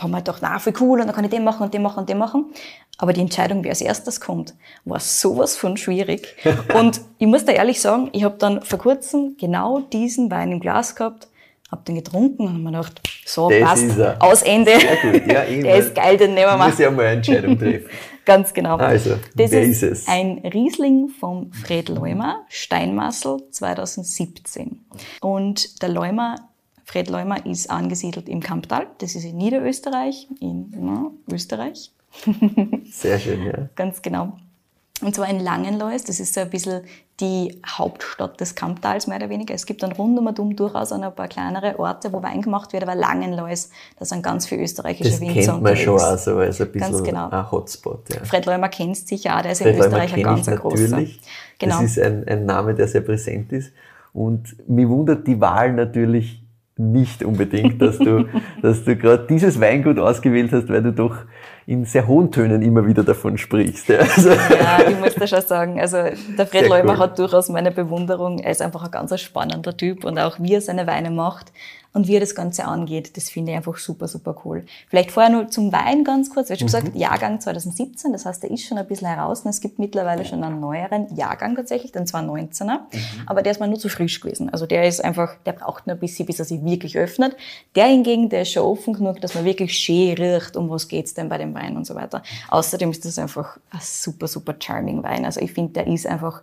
haben 0.00 0.14
halt 0.14 0.24
gedacht, 0.26 0.42
na, 0.42 0.58
voll 0.58 0.74
cool, 0.80 1.00
und 1.00 1.06
dann 1.06 1.14
kann 1.14 1.24
ich 1.24 1.30
den 1.30 1.44
machen 1.44 1.62
und 1.62 1.74
den 1.74 1.82
machen 1.82 2.00
und 2.00 2.08
den 2.08 2.18
machen. 2.18 2.52
Aber 2.98 3.12
die 3.12 3.20
Entscheidung, 3.20 3.62
wer 3.62 3.70
als 3.70 3.80
erstes 3.80 4.20
kommt, 4.20 4.54
war 4.84 5.00
sowas 5.00 5.56
von 5.56 5.76
schwierig. 5.76 6.34
Und 6.74 7.02
ich 7.18 7.26
muss 7.26 7.44
da 7.44 7.52
ehrlich 7.52 7.78
sagen, 7.80 8.08
ich 8.12 8.24
habe 8.24 8.36
dann 8.38 8.62
vor 8.62 8.78
kurzem 8.78 9.36
genau 9.38 9.80
diesen 9.80 10.30
Wein 10.30 10.50
im 10.50 10.60
Glas 10.60 10.96
gehabt, 10.96 11.28
habe 11.70 11.82
den 11.84 11.96
getrunken 11.96 12.44
und 12.44 12.48
habe 12.48 12.58
mir 12.60 12.70
gedacht, 12.70 13.02
so, 13.26 13.50
Das 13.50 13.60
passt, 13.60 13.84
ist 13.84 14.00
aus 14.20 14.42
Ende. 14.42 14.72
Sehr 14.80 14.96
gut, 14.96 15.26
ja. 15.30 15.42
Der 15.62 15.76
ist 15.76 15.94
geil, 15.94 16.16
den 16.16 16.34
nehmen 16.34 16.46
wir 16.50 16.56
mal. 16.56 16.68
muss 16.70 16.78
ja 16.78 16.90
mal 16.90 17.02
eine 17.06 17.16
Entscheidung 17.16 17.58
treffen. 17.58 17.90
Ganz 18.24 18.54
genau. 18.54 18.76
Also, 18.76 19.16
das 19.36 19.52
ist 19.52 19.82
es? 19.82 20.08
ein 20.08 20.38
Riesling 20.38 21.08
vom 21.08 21.52
Fred 21.52 21.88
Leumer, 21.88 22.44
Steinmassel 22.48 23.42
2017. 23.50 24.84
Und 25.20 25.80
der 25.82 25.90
Leumer, 25.90 26.36
Fred 26.86 27.10
Leumer 27.10 27.44
ist 27.44 27.68
angesiedelt 27.68 28.28
im 28.28 28.40
Kamptal, 28.40 28.86
das 28.98 29.16
ist 29.16 29.24
in 29.24 29.36
Niederösterreich, 29.36 30.28
in 30.40 30.72
ja, 30.72 31.10
Österreich. 31.34 31.92
Sehr 32.92 33.18
schön, 33.18 33.44
ja. 33.44 33.68
Ganz 33.74 34.00
genau. 34.00 34.34
Und 35.02 35.14
zwar 35.14 35.28
in 35.28 35.40
Langenlois, 35.40 36.04
das 36.06 36.20
ist 36.20 36.32
so 36.32 36.40
ein 36.40 36.48
bisschen 36.48 36.82
die 37.18 37.60
Hauptstadt 37.66 38.40
des 38.40 38.54
Kamptals, 38.54 39.08
mehr 39.08 39.16
oder 39.16 39.28
weniger. 39.28 39.52
Es 39.52 39.66
gibt 39.66 39.82
dann 39.82 39.92
rund 39.92 40.16
um 40.16 40.28
und 40.28 40.38
um 40.38 40.54
durchaus 40.54 40.92
auch 40.92 40.98
noch 40.98 41.08
ein 41.08 41.14
paar 41.14 41.26
kleinere 41.26 41.76
Orte, 41.80 42.12
wo 42.12 42.22
Wein 42.22 42.40
gemacht 42.40 42.72
wird, 42.72 42.84
aber 42.84 42.94
Langenlois, 42.94 43.68
da 43.98 44.04
sind 44.04 44.22
ganz 44.22 44.46
viele 44.46 44.62
österreichische 44.62 45.10
Das 45.10 45.20
Winzer 45.20 45.52
kennt 45.52 45.62
man 45.64 45.76
schon 45.76 45.94
unterwegs. 45.94 46.20
auch 46.20 46.24
so 46.24 46.36
als 46.38 46.60
ein 46.60 46.70
bisschen 46.70 46.92
Ganz 46.92 47.02
genau. 47.02 47.28
ein 47.30 47.50
Hotspot. 47.50 48.14
Ja. 48.14 48.24
Fred 48.24 48.46
Leumer 48.46 48.68
kennt 48.68 48.96
sicher 48.96 49.36
auch, 49.36 49.42
der 49.42 49.52
ist 49.52 49.60
in 49.60 49.66
Fred 49.66 49.78
Leumer 49.78 50.04
Österreich 50.04 50.14
ein 50.14 50.22
ganz 50.22 50.46
großer. 50.46 51.04
Genau. 51.58 51.80
Das 51.80 51.82
ist 51.82 51.98
ein, 51.98 52.26
ein 52.28 52.46
Name, 52.46 52.74
der 52.74 52.86
sehr 52.86 53.00
präsent 53.00 53.52
ist. 53.52 53.72
Und 54.12 54.68
mich 54.68 54.88
wundert 54.88 55.26
die 55.26 55.38
Wahl 55.40 55.72
natürlich 55.72 56.45
nicht 56.78 57.24
unbedingt, 57.24 57.80
dass 57.80 57.98
du, 57.98 58.26
dass 58.62 58.84
du 58.84 58.96
gerade 58.96 59.26
dieses 59.28 59.60
Weingut 59.60 59.98
ausgewählt 59.98 60.52
hast, 60.52 60.68
weil 60.68 60.82
du 60.82 60.92
doch 60.92 61.16
in 61.66 61.84
sehr 61.84 62.06
hohen 62.06 62.30
Tönen 62.30 62.62
immer 62.62 62.86
wieder 62.86 63.02
davon 63.02 63.38
sprichst. 63.38 63.88
Ja. 63.88 63.98
Also, 63.98 64.30
Ja, 64.30 64.80
ich 64.88 64.98
muss 64.98 65.14
da 65.14 65.26
schon 65.26 65.40
sagen, 65.40 65.80
also 65.80 65.96
der 65.96 66.46
Fred 66.46 66.60
Sehr 66.60 66.68
Leumer 66.68 66.92
cool. 66.92 66.98
hat 66.98 67.18
durchaus 67.18 67.48
meine 67.48 67.72
Bewunderung. 67.72 68.38
Er 68.38 68.52
ist 68.52 68.62
einfach 68.62 68.84
ein 68.84 68.90
ganz 68.90 69.18
spannender 69.20 69.76
Typ 69.76 70.04
und 70.04 70.18
auch 70.18 70.38
wie 70.38 70.54
er 70.54 70.60
seine 70.60 70.86
Weine 70.86 71.10
macht 71.10 71.52
und 71.96 72.08
wie 72.08 72.16
er 72.16 72.20
das 72.20 72.34
Ganze 72.34 72.66
angeht, 72.66 73.16
das 73.16 73.30
finde 73.30 73.52
ich 73.52 73.56
einfach 73.56 73.78
super, 73.78 74.06
super 74.06 74.36
cool. 74.44 74.66
Vielleicht 74.90 75.10
vorher 75.10 75.32
nur 75.32 75.48
zum 75.48 75.72
Wein 75.72 76.04
ganz 76.04 76.28
kurz. 76.28 76.50
Wie 76.50 76.56
schon 76.58 76.66
gesagt, 76.66 76.94
Jahrgang 76.94 77.40
2017, 77.40 78.12
das 78.12 78.26
heißt, 78.26 78.42
der 78.42 78.50
ist 78.50 78.64
schon 78.64 78.76
ein 78.76 78.86
bisschen 78.86 79.08
heraus 79.08 79.40
und 79.40 79.48
es 79.48 79.62
gibt 79.62 79.78
mittlerweile 79.78 80.26
schon 80.26 80.44
einen 80.44 80.60
neueren 80.60 81.16
Jahrgang 81.16 81.56
tatsächlich, 81.56 81.92
den 81.92 82.04
2019er, 82.04 82.80
aber 83.24 83.40
der 83.40 83.52
ist 83.52 83.60
mal 83.60 83.66
nur 83.66 83.78
zu 83.78 83.88
frisch 83.88 84.20
gewesen. 84.20 84.50
Also 84.50 84.66
der 84.66 84.86
ist 84.86 85.02
einfach, 85.02 85.36
der 85.46 85.52
braucht 85.52 85.86
nur 85.86 85.96
ein 85.96 86.00
bisschen, 86.00 86.26
bis 86.26 86.38
er 86.38 86.44
sich 86.44 86.62
wirklich 86.62 86.98
öffnet. 86.98 87.34
Der 87.74 87.86
hingegen, 87.86 88.28
der 88.28 88.42
ist 88.42 88.52
schon 88.52 88.64
offen 88.64 88.92
genug, 88.92 89.22
dass 89.22 89.34
man 89.34 89.46
wirklich 89.46 89.72
schön 89.72 90.12
riecht, 90.18 90.54
um 90.58 90.68
was 90.68 90.88
geht's 90.88 91.14
denn 91.14 91.30
bei 91.30 91.38
dem 91.38 91.54
Wein 91.54 91.78
und 91.78 91.86
so 91.86 91.94
weiter. 91.94 92.22
Außerdem 92.50 92.90
ist 92.90 93.06
das 93.06 93.18
einfach 93.18 93.56
ein 93.70 93.80
super, 93.80 94.28
super 94.28 94.54
charming 94.58 95.02
Wein. 95.02 95.24
Also 95.24 95.40
ich 95.40 95.54
finde, 95.54 95.72
der 95.72 95.86
ist 95.86 96.06
einfach, 96.06 96.42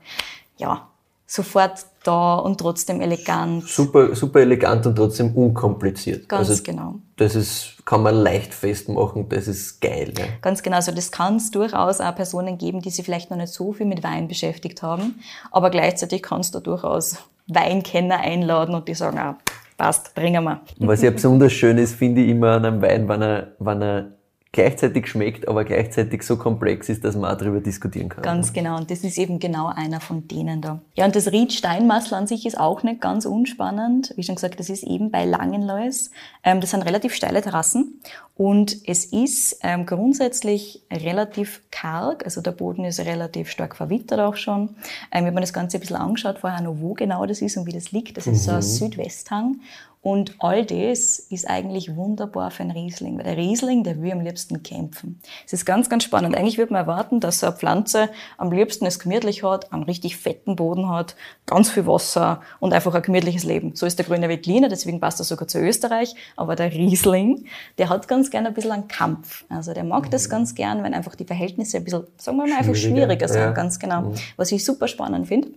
ja, 0.57 0.88
sofort 1.34 1.88
da 2.04 2.36
und 2.36 2.60
trotzdem 2.60 3.02
elegant. 3.02 3.68
super, 3.68 4.13
super 4.16 4.42
elegant 4.42 4.86
und 4.86 4.96
trotzdem 4.96 5.36
unkompliziert. 5.36 6.30
Ganz 6.30 6.50
also, 6.50 6.63
genau. 6.63 6.96
Das 7.16 7.34
ist, 7.34 7.78
kann 7.86 8.04
man 8.04 8.16
leicht 8.16 8.54
festmachen, 8.54 9.30
das 9.30 9.48
ist 9.48 9.82
geil. 9.82 10.13
Ja. 10.16 10.25
Ganz 10.42 10.62
genau. 10.62 10.75
Also 10.75 10.92
das 10.92 11.12
kann 11.12 11.38
es 11.38 11.50
durchaus 11.50 12.02
auch 12.02 12.16
Personen 12.16 12.60
geben, 12.60 12.82
die 12.82 12.92
sich 12.92 13.04
vielleicht 13.04 13.32
noch 13.32 13.38
nicht 13.38 13.52
so 13.52 13.74
viel 13.74 13.88
mit 13.88 14.04
Wein 14.04 14.28
beschäftigt 14.28 14.84
haben. 14.84 15.20
Aber 15.52 15.72
gleichzeitig 15.72 16.22
kannst 16.22 16.54
du 16.54 16.60
durchaus 16.60 17.18
Weinkenner 17.48 18.20
einladen 18.20 18.75
und 18.75 18.88
die 18.88 18.94
sagen, 18.94 19.18
ah, 19.18 19.38
passt, 19.75 20.13
bringen 20.13 20.44
wir. 20.44 20.62
Was 20.78 21.02
ja 21.02 21.10
besonders 21.12 21.54
schön 21.54 21.80
ist, 21.80 21.96
finde 21.96 22.22
ich 22.22 22.30
immer 22.30 22.52
an 22.52 22.66
einem 22.66 22.82
Wein, 22.84 23.10
wenn 23.10 23.22
er, 23.24 23.48
wenn 23.58 23.82
er 23.82 24.12
gleichzeitig 24.53 25.07
schmeckt, 25.07 25.48
aber 25.48 25.65
gleichzeitig 25.65 26.22
so 26.22 26.38
komplex 26.38 26.88
ist, 26.88 27.03
dass 27.03 27.15
man 27.15 27.33
auch 27.33 27.38
darüber 27.38 27.60
diskutieren 27.60 28.07
kann. 28.07 28.24
Ganz 28.24 28.53
genau. 28.53 28.77
Und 28.77 28.91
das 28.91 29.00
ist 29.00 29.17
eben 29.17 29.39
genau 29.39 29.67
einer 29.67 30.00
von 30.00 30.27
denen 30.27 30.62
da. 30.62 30.79
Ja, 30.93 31.05
und 31.05 31.15
das 31.15 31.31
Ried 31.31 31.51
Steinmassel 31.51 32.13
an 32.13 32.27
sich 32.27 32.45
ist 32.45 32.60
auch 32.60 32.83
nicht 32.83 33.01
ganz 33.01 33.25
unspannend. 33.25 34.13
Wie 34.15 34.22
schon 34.22 34.36
gesagt, 34.36 34.60
das 34.60 34.69
ist 34.69 34.83
eben 34.83 35.10
bei 35.10 35.25
Langenlois. 35.25 36.12
Ähm, 36.43 36.62
das 36.62 36.69
sind 36.69 36.83
relativ 36.83 37.15
steile 37.15 37.41
Terrassen. 37.41 38.00
Und 38.36 38.77
es 38.88 39.05
ist 39.05 39.57
ähm, 39.63 39.88
grundsätzlich 39.88 40.83
relativ 40.91 41.63
karg. 41.72 42.24
Also 42.24 42.41
der 42.41 42.51
Boden 42.51 42.86
ist 42.86 43.00
relativ 43.00 43.50
stark 43.50 43.75
verwittert 43.75 44.19
auch 44.19 44.36
schon. 44.36 44.69
Ähm, 45.12 45.24
ich 45.24 45.25
habe 45.25 45.31
mir 45.31 45.41
das 45.41 45.53
Ganze 45.53 45.77
ein 45.77 45.81
bisschen 45.81 45.98
angeschaut 45.98 46.38
vorher 46.39 46.62
noch, 46.62 46.75
wo 46.79 46.93
genau 46.93 47.25
das 47.25 47.41
ist 47.41 47.57
und 47.57 47.65
wie 47.65 47.74
das 47.74 47.91
liegt. 47.91 48.17
Das 48.17 48.27
ist 48.27 48.43
so 48.43 48.51
ein 48.51 48.62
Südwesthang. 48.62 49.60
Und 50.03 50.36
all 50.39 50.65
das 50.65 51.17
ist 51.17 51.50
eigentlich 51.50 51.95
wunderbar 51.95 52.51
für 52.51 52.62
einen 52.62 52.72
Riesling, 52.72 53.17
weil 53.17 53.24
der 53.24 53.38
Riesling, 53.38 53.86
der 53.86 54.01
will 54.01 54.12
am 54.12 54.19
liebsten 54.19 54.62
kämpfen. 54.62 55.22
Es 55.45 55.53
ist 55.53 55.65
ganz, 55.65 55.89
ganz 55.89 56.03
spannend. 56.03 56.36
Eigentlich 56.36 56.57
würde 56.57 56.74
man 56.74 56.81
erwarten, 56.81 57.22
dass 57.22 57.39
so 57.39 57.48
eine 57.48 57.55
Pflanze 57.55 58.10
am 58.38 58.51
liebsten 58.51 58.86
es 58.86 59.00
gemütlich 59.00 59.43
hat, 59.43 59.72
einen 59.72 59.83
richtig 59.83 60.17
fetten 60.17 60.57
Boden 60.57 60.89
hat, 60.89 61.15
ganz 61.45 61.72
viel 61.72 61.88
Wasser 61.88 62.41
und 62.60 62.74
einfach 62.74 62.93
ein 62.93 63.01
gemütliches 63.01 63.45
Leben. 63.45 63.77
So 63.77 63.86
ist 63.86 63.98
der 63.98 64.05
grüne 64.05 64.27
Veltliner, 64.27 64.68
deswegen 64.68 65.00
passt 65.00 65.22
er 65.22 65.24
sogar 65.24 65.48
zu 65.48 65.59
Österreich. 65.59 66.16
Aber 66.35 66.57
der 66.57 66.74
Riesling, 66.74 67.46
der 67.77 67.87
hat 67.87 68.09
ganz 68.09 68.29
gerne 68.29 68.50
ein 68.50 68.53
bisschen 68.53 68.74
einen 68.74 68.89
Kampf. 68.89 69.46
Also 69.48 69.74
der 69.74 69.85
mag 69.85 70.11
das 70.11 70.29
ganz 70.29 70.53
gern, 70.53 70.83
wenn 70.83 70.94
einfach 70.94 71.16
die 71.16 71.25
Verhältnisse 71.25 71.77
ein 71.77 71.85
bisschen, 71.85 72.03
sagen 72.18 72.35
wir 72.35 72.46
mal, 72.46 72.57
einfach 72.57 72.75
Schwieriger, 72.75 73.05
schwieriger 73.05 73.27
sind. 73.29 73.39
ja. 73.39 73.51
Ganz 73.51 73.79
genau. 73.79 74.11
Was 74.35 74.51
ich 74.51 74.66
super 74.66 74.89
spannend 74.89 75.29
finde. 75.29 75.48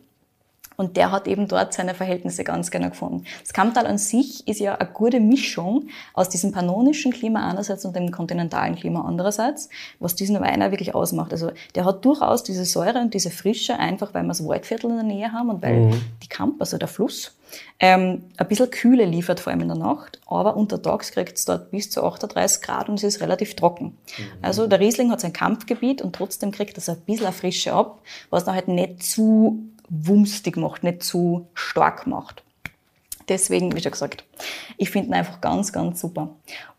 Und 0.76 0.96
der 0.96 1.10
hat 1.10 1.26
eben 1.26 1.48
dort 1.48 1.72
seine 1.72 1.94
Verhältnisse 1.94 2.44
ganz 2.44 2.70
genau 2.70 2.90
gefunden. 2.90 3.24
Das 3.42 3.52
Kamptal 3.52 3.86
an 3.86 3.98
sich 3.98 4.46
ist 4.46 4.60
ja 4.60 4.74
eine 4.74 4.88
gute 4.88 5.20
Mischung 5.20 5.88
aus 6.14 6.28
diesem 6.28 6.52
pannonischen 6.52 7.12
Klima 7.12 7.48
einerseits 7.48 7.84
und 7.84 7.96
dem 7.96 8.10
kontinentalen 8.10 8.76
Klima 8.76 9.02
andererseits, 9.02 9.68
was 10.00 10.14
diesen 10.14 10.40
Wein 10.40 10.62
auch 10.62 10.70
wirklich 10.70 10.94
ausmacht. 10.94 11.32
Also 11.32 11.50
der 11.74 11.84
hat 11.84 12.04
durchaus 12.04 12.42
diese 12.42 12.64
Säure 12.64 13.00
und 13.00 13.14
diese 13.14 13.30
Frische, 13.30 13.78
einfach 13.78 14.14
weil 14.14 14.22
wir 14.22 14.28
das 14.28 14.46
Waldviertel 14.46 14.90
in 14.90 14.96
der 14.96 15.04
Nähe 15.04 15.32
haben 15.32 15.50
und 15.50 15.62
weil 15.62 15.90
die 16.22 16.28
Kamp, 16.28 16.60
also 16.60 16.78
der 16.78 16.88
Fluss, 16.88 17.36
ähm, 17.78 18.24
ein 18.36 18.48
bisschen 18.48 18.70
Kühle 18.70 19.04
liefert, 19.04 19.40
vor 19.40 19.52
allem 19.52 19.62
in 19.62 19.68
der 19.68 19.76
Nacht, 19.76 20.20
aber 20.26 20.56
untertags 20.56 21.12
kriegt 21.12 21.36
es 21.36 21.44
dort 21.44 21.70
bis 21.70 21.90
zu 21.90 22.02
38 22.02 22.62
Grad 22.62 22.88
und 22.88 22.96
es 22.96 23.04
ist 23.04 23.20
relativ 23.20 23.54
trocken. 23.54 23.96
Also 24.42 24.66
der 24.66 24.80
Riesling 24.80 25.10
hat 25.10 25.20
sein 25.20 25.32
Kampfgebiet 25.32 26.02
und 26.02 26.14
trotzdem 26.14 26.50
kriegt 26.50 26.76
das 26.76 26.88
ein 26.88 27.00
bisschen 27.00 27.32
Frische 27.32 27.72
ab, 27.72 28.00
was 28.30 28.44
dann 28.44 28.54
halt 28.54 28.68
nicht 28.68 29.02
zu 29.02 29.68
wumstig 29.88 30.56
macht, 30.56 30.82
nicht 30.82 31.02
zu 31.02 31.48
stark 31.54 32.06
macht. 32.06 32.42
Deswegen, 33.28 33.74
wie 33.74 33.80
schon 33.80 33.92
gesagt, 33.92 34.24
ich 34.76 34.90
finde 34.90 35.08
ihn 35.08 35.14
einfach 35.14 35.40
ganz, 35.40 35.72
ganz 35.72 36.00
super. 36.00 36.30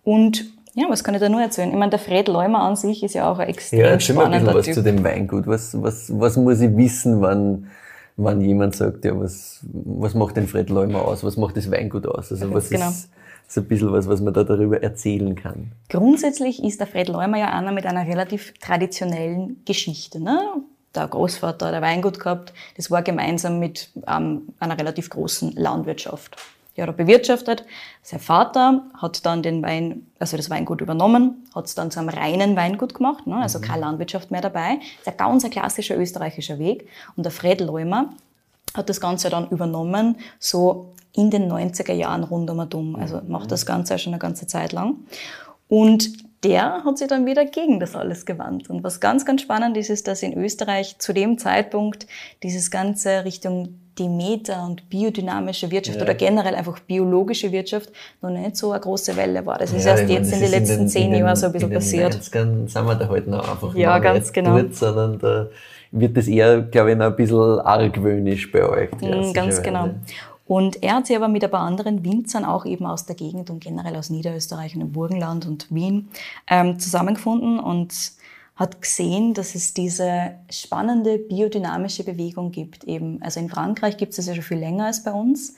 Und 0.04 0.46
ja, 0.74 0.86
was 0.90 1.04
kann 1.04 1.16
ich 1.16 1.22
da 1.22 1.28
nur 1.28 1.42
erzählen? 1.42 1.70
Ich 1.70 1.76
meine, 1.76 1.90
der 1.90 2.00
Fred 2.00 2.28
Leumer 2.28 2.60
an 2.60 2.76
sich 2.76 3.04
ist 3.04 3.16
ja 3.16 3.30
auch 3.30 3.40
ein 3.40 3.50
extrem 3.50 3.80
Ja, 3.80 3.88
erzähl 3.88 4.16
mal 4.16 4.26
ein 4.26 4.32
spannender 4.32 4.54
bisschen 4.54 4.76
was 4.76 4.84
zu 4.84 4.84
Typ. 4.84 4.96
dem 4.96 5.04
Weingut. 5.04 5.48
Was, 5.48 5.82
was, 5.82 6.20
was 6.20 6.38
muss 6.38 6.62
ich 6.62 6.76
wissen, 6.78 7.20
wann, 7.20 7.68
wann 8.16 8.42
jemand 8.42 8.76
sagt, 8.76 9.04
ja, 9.04 9.20
was, 9.20 9.60
was 9.64 10.14
macht 10.14 10.38
den 10.38 10.48
Fred 10.48 10.70
Leumer 10.70 11.04
aus? 11.04 11.24
Was 11.24 11.36
macht 11.36 11.58
das 11.58 11.72
Weingut 11.72 12.06
aus? 12.06 12.32
Also, 12.32 12.54
was 12.54 12.70
genau. 12.70 12.90
ist, 12.90 13.10
ist 13.48 13.58
ein 13.58 13.66
bisschen 13.66 13.92
was, 13.92 14.08
was 14.08 14.22
man 14.22 14.34
da 14.34 14.44
darüber 14.44 14.82
erzählen 14.84 15.36
kann? 15.36 15.72
Grundsätzlich 15.90 16.64
ist 16.64 16.80
der 16.80 16.88
Fred 16.88 17.08
Leumer 17.08 17.40
ja 17.40 17.52
einer 17.52 17.72
mit 17.72 17.88
einer 17.88 18.06
relativ 18.06 18.54
traditionellen 18.60 19.64
Geschichte. 19.66 20.22
Ne? 20.22 20.40
Der 20.98 21.08
Großvater 21.08 21.68
hat 21.68 21.74
ein 21.76 21.82
Weingut 21.84 22.20
gehabt, 22.20 22.54
das 22.76 22.90
war 22.90 23.04
gemeinsam 23.04 23.60
mit 23.60 23.90
ähm, 24.08 24.48
einer 24.60 24.80
relativ 24.80 25.12
großen 25.12 25.52
Landwirtschaft. 25.52 26.38
Die 26.76 26.82
hat 26.82 26.90
er 26.90 26.94
bewirtschaftet. 26.94 27.64
Sein 28.02 28.20
Vater 28.20 28.82
hat 28.96 29.24
dann 29.26 29.44
den 29.44 29.62
Wein, 29.62 30.08
also 30.18 30.38
das 30.38 30.50
Weingut 30.50 30.82
übernommen, 30.82 31.48
hat 31.54 31.66
es 31.66 31.76
dann 31.76 31.92
zu 31.92 32.00
einem 32.00 32.10
reinen 32.10 32.56
Weingut 32.56 32.96
gemacht, 32.96 33.28
ne? 33.28 33.38
also 33.38 33.60
keine 33.60 33.82
Landwirtschaft 33.82 34.32
mehr 34.32 34.42
dabei. 34.42 34.80
Das 34.80 35.02
ist 35.02 35.08
ein 35.08 35.18
ganz 35.18 35.46
ein 35.46 35.52
klassischer 35.52 35.98
österreichischer 35.98 36.58
Weg. 36.58 36.88
Und 37.16 37.24
der 37.24 37.32
Fred 37.32 37.62
Leumer 37.62 38.10
hat 38.74 38.90
das 38.90 39.00
Ganze 39.00 39.30
dann 39.30 39.50
übernommen, 39.50 40.18
so 40.40 40.94
in 41.14 41.30
den 41.30 41.52
90er 41.52 41.94
Jahren 41.94 42.24
rund 42.24 42.50
um 42.50 42.60
und. 42.60 42.96
Also 42.96 43.22
macht 43.28 43.52
das 43.52 43.68
Ganze 43.68 44.00
schon 44.00 44.14
eine 44.14 44.20
ganze 44.20 44.48
Zeit 44.48 44.72
lang. 44.72 44.96
Und 45.68 46.27
der 46.44 46.84
hat 46.86 46.98
sich 46.98 47.08
dann 47.08 47.26
wieder 47.26 47.46
gegen 47.46 47.80
das 47.80 47.96
alles 47.96 48.26
gewandt. 48.26 48.70
Und 48.70 48.84
was 48.84 49.00
ganz, 49.00 49.26
ganz 49.26 49.42
spannend 49.42 49.76
ist, 49.78 49.90
ist, 49.90 50.08
dass 50.08 50.22
in 50.24 50.38
Österreich 50.38 50.98
zu 51.00 51.14
dem 51.14 51.38
Zeitpunkt 51.38 52.06
dieses 52.44 52.70
ganze 52.72 53.26
Richtung 53.26 53.80
Demeter 53.98 54.64
und 54.64 54.88
biodynamische 54.92 55.72
Wirtschaft 55.72 55.98
Ja. 55.98 56.04
oder 56.04 56.14
generell 56.14 56.54
einfach 56.54 56.78
biologische 56.82 57.52
Wirtschaft 57.52 57.92
noch 58.22 58.30
nicht 58.30 58.56
so 58.56 58.72
eine 58.72 58.80
große 58.80 59.16
Welle 59.18 59.44
war. 59.48 59.58
Das 59.58 59.74
ist 59.74 59.86
Ja, 59.86 59.92
erst 59.94 60.04
meine, 60.04 60.14
jetzt 60.20 60.32
das 60.32 60.38
in 60.40 60.42
den 60.44 60.52
letzten 60.52 60.78
den- 60.78 60.88
zehn 60.88 61.14
in 61.14 61.20
Jahren 61.20 61.36
so 61.36 61.48
ein 61.48 61.52
bisschen 61.52 61.70
in 61.72 61.74
den 61.74 61.80
passiert. 61.80 62.14
90ern 62.14 62.68
sind 62.68 62.86
wir 62.86 62.94
da 62.96 63.10
halt 63.10 63.28
noch 63.28 63.50
einfach 63.52 63.74
Ja, 63.74 63.98
ganz 63.98 64.20
nicht 64.26 64.34
genau. 64.36 64.58
dort, 64.60 64.76
sondern 64.76 65.18
da 65.18 65.48
wird 65.92 66.16
das 66.16 66.28
eher, 66.28 66.62
glaube 66.62 66.92
ich, 66.92 66.98
noch 66.98 67.06
ein 67.08 67.16
bisschen 67.16 67.60
argwöhnisch 67.62 68.52
bei 68.52 68.70
euch. 68.70 68.92
Mm, 69.02 69.34
Ganz 69.34 69.64
genau. 69.64 69.90
Und 70.48 70.82
er 70.82 70.96
hat 70.96 71.08
sich 71.08 71.16
aber 71.16 71.28
mit 71.28 71.44
ein 71.44 71.52
paar 71.52 71.62
anderen 71.62 72.06
Winzern 72.06 72.46
auch 72.46 72.66
eben 72.66 72.86
aus 72.86 73.06
der 73.06 73.16
Gegend 73.16 73.50
und 73.50 73.60
generell 73.60 73.96
aus 73.96 74.10
Niederösterreich 74.10 74.74
und 74.76 74.80
dem 74.80 74.92
Burgenland 74.94 75.46
und 75.46 75.74
Wien 75.74 76.10
ähm, 76.48 76.80
zusammengefunden 76.80 77.60
und 77.60 77.94
hat 78.56 78.82
gesehen, 78.82 79.34
dass 79.34 79.56
es 79.56 79.74
diese 79.74 80.36
spannende 80.50 81.20
biodynamische 81.20 82.04
Bewegung 82.04 82.52
gibt. 82.52 82.86
Eben, 82.86 83.22
also 83.22 83.40
in 83.40 83.50
Frankreich 83.50 83.98
gibt 83.98 84.12
es 84.12 84.16
das 84.16 84.28
ja 84.28 84.34
schon 84.34 84.44
viel 84.44 84.58
länger 84.58 84.86
als 84.86 85.04
bei 85.04 85.12
uns 85.12 85.56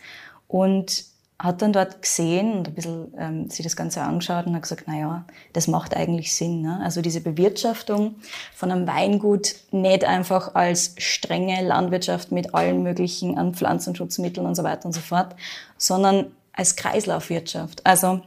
und 0.48 1.06
hat 1.40 1.62
dann 1.62 1.72
dort 1.72 2.02
gesehen 2.02 2.52
und 2.52 2.68
ein 2.68 2.74
bisschen 2.74 3.14
ähm, 3.18 3.50
sich 3.50 3.64
das 3.64 3.78
Ganze 3.78 4.02
angeschaut 4.02 4.46
und 4.46 4.56
hat 4.56 4.64
gesagt, 4.64 4.84
na 4.88 5.00
ja, 5.00 5.26
das 5.54 5.68
macht 5.68 5.96
eigentlich 5.96 6.36
Sinn. 6.36 6.62
Ne? 6.62 6.82
Also 6.84 7.02
diese 7.02 7.22
Bewirtschaftung 7.22 8.16
von 8.54 8.72
einem 8.72 8.86
Weingut 8.86 9.56
nicht 9.72 10.04
einfach 10.04 10.54
als 10.56 10.96
strenge 10.98 11.66
Landwirtschaft 11.66 12.34
mit 12.34 12.54
allen 12.54 12.84
möglichen 12.84 13.38
an 13.38 13.54
Pflanzenschutzmitteln 13.54 14.46
und 14.46 14.56
so 14.56 14.64
weiter 14.64 14.86
und 14.86 14.94
so 14.94 15.00
fort, 15.00 15.36
sondern 15.78 16.28
als 16.52 16.76
Kreislaufwirtschaft. 16.76 17.86
Also 17.86 18.22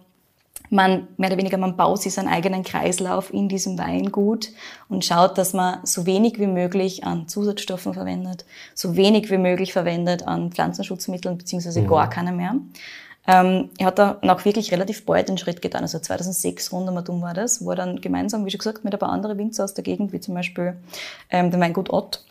man 0.73 1.09
mehr 1.19 1.29
oder 1.29 1.39
weniger, 1.39 1.59
man 1.59 1.77
baut 1.77 2.03
sich 2.03 2.15
seinen 2.15 2.29
eigenen 2.29 2.63
Kreislauf 2.63 3.33
in 3.33 3.49
diesem 3.49 3.79
Weingut 3.79 4.49
und 4.89 5.05
schaut, 5.05 5.37
dass 5.37 5.53
man 5.53 5.81
so 5.85 6.07
wenig 6.07 6.39
wie 6.41 6.47
möglich 6.47 7.05
an 7.05 7.29
Zusatzstoffen 7.29 7.95
verwendet, 7.95 8.45
so 8.75 8.97
wenig 8.97 9.31
wie 9.31 9.39
möglich 9.39 9.73
verwendet 9.73 10.27
an 10.27 10.51
Pflanzenschutzmitteln, 10.51 11.37
beziehungsweise 11.37 11.83
mhm. 11.83 11.89
gar 11.89 12.09
keine 12.09 12.33
mehr. 12.33 12.57
Ähm, 13.27 13.69
er 13.79 13.87
hat 13.87 13.99
da 13.99 14.19
auch 14.23 14.45
wirklich 14.45 14.73
relativ 14.73 15.05
bald 15.05 15.29
den 15.29 15.39
Schritt 15.39 15.63
getan. 15.63 15.83
Also 15.83 15.99
2006 15.99 16.73
rund 16.73 17.09
um 17.09 17.23
war 17.23 17.35
das, 17.35 17.65
wo 17.65 17.71
er 17.71 17.77
dann 17.77 18.01
gemeinsam, 18.01 18.45
wie 18.45 18.51
schon 18.51 18.59
gesagt, 18.59 18.83
mit 18.83 18.95
ein 18.95 18.99
paar 18.99 19.11
anderen 19.11 19.39
Winzer 19.39 19.65
aus 19.65 19.75
der 19.75 19.85
Gegend, 19.85 20.13
wie 20.13 20.21
zum 20.21 20.35
Beispiel 20.35 20.77
ähm, 21.31 21.51
dem 21.51 21.61
Weingut 21.61 21.91
Ott, 21.91 22.25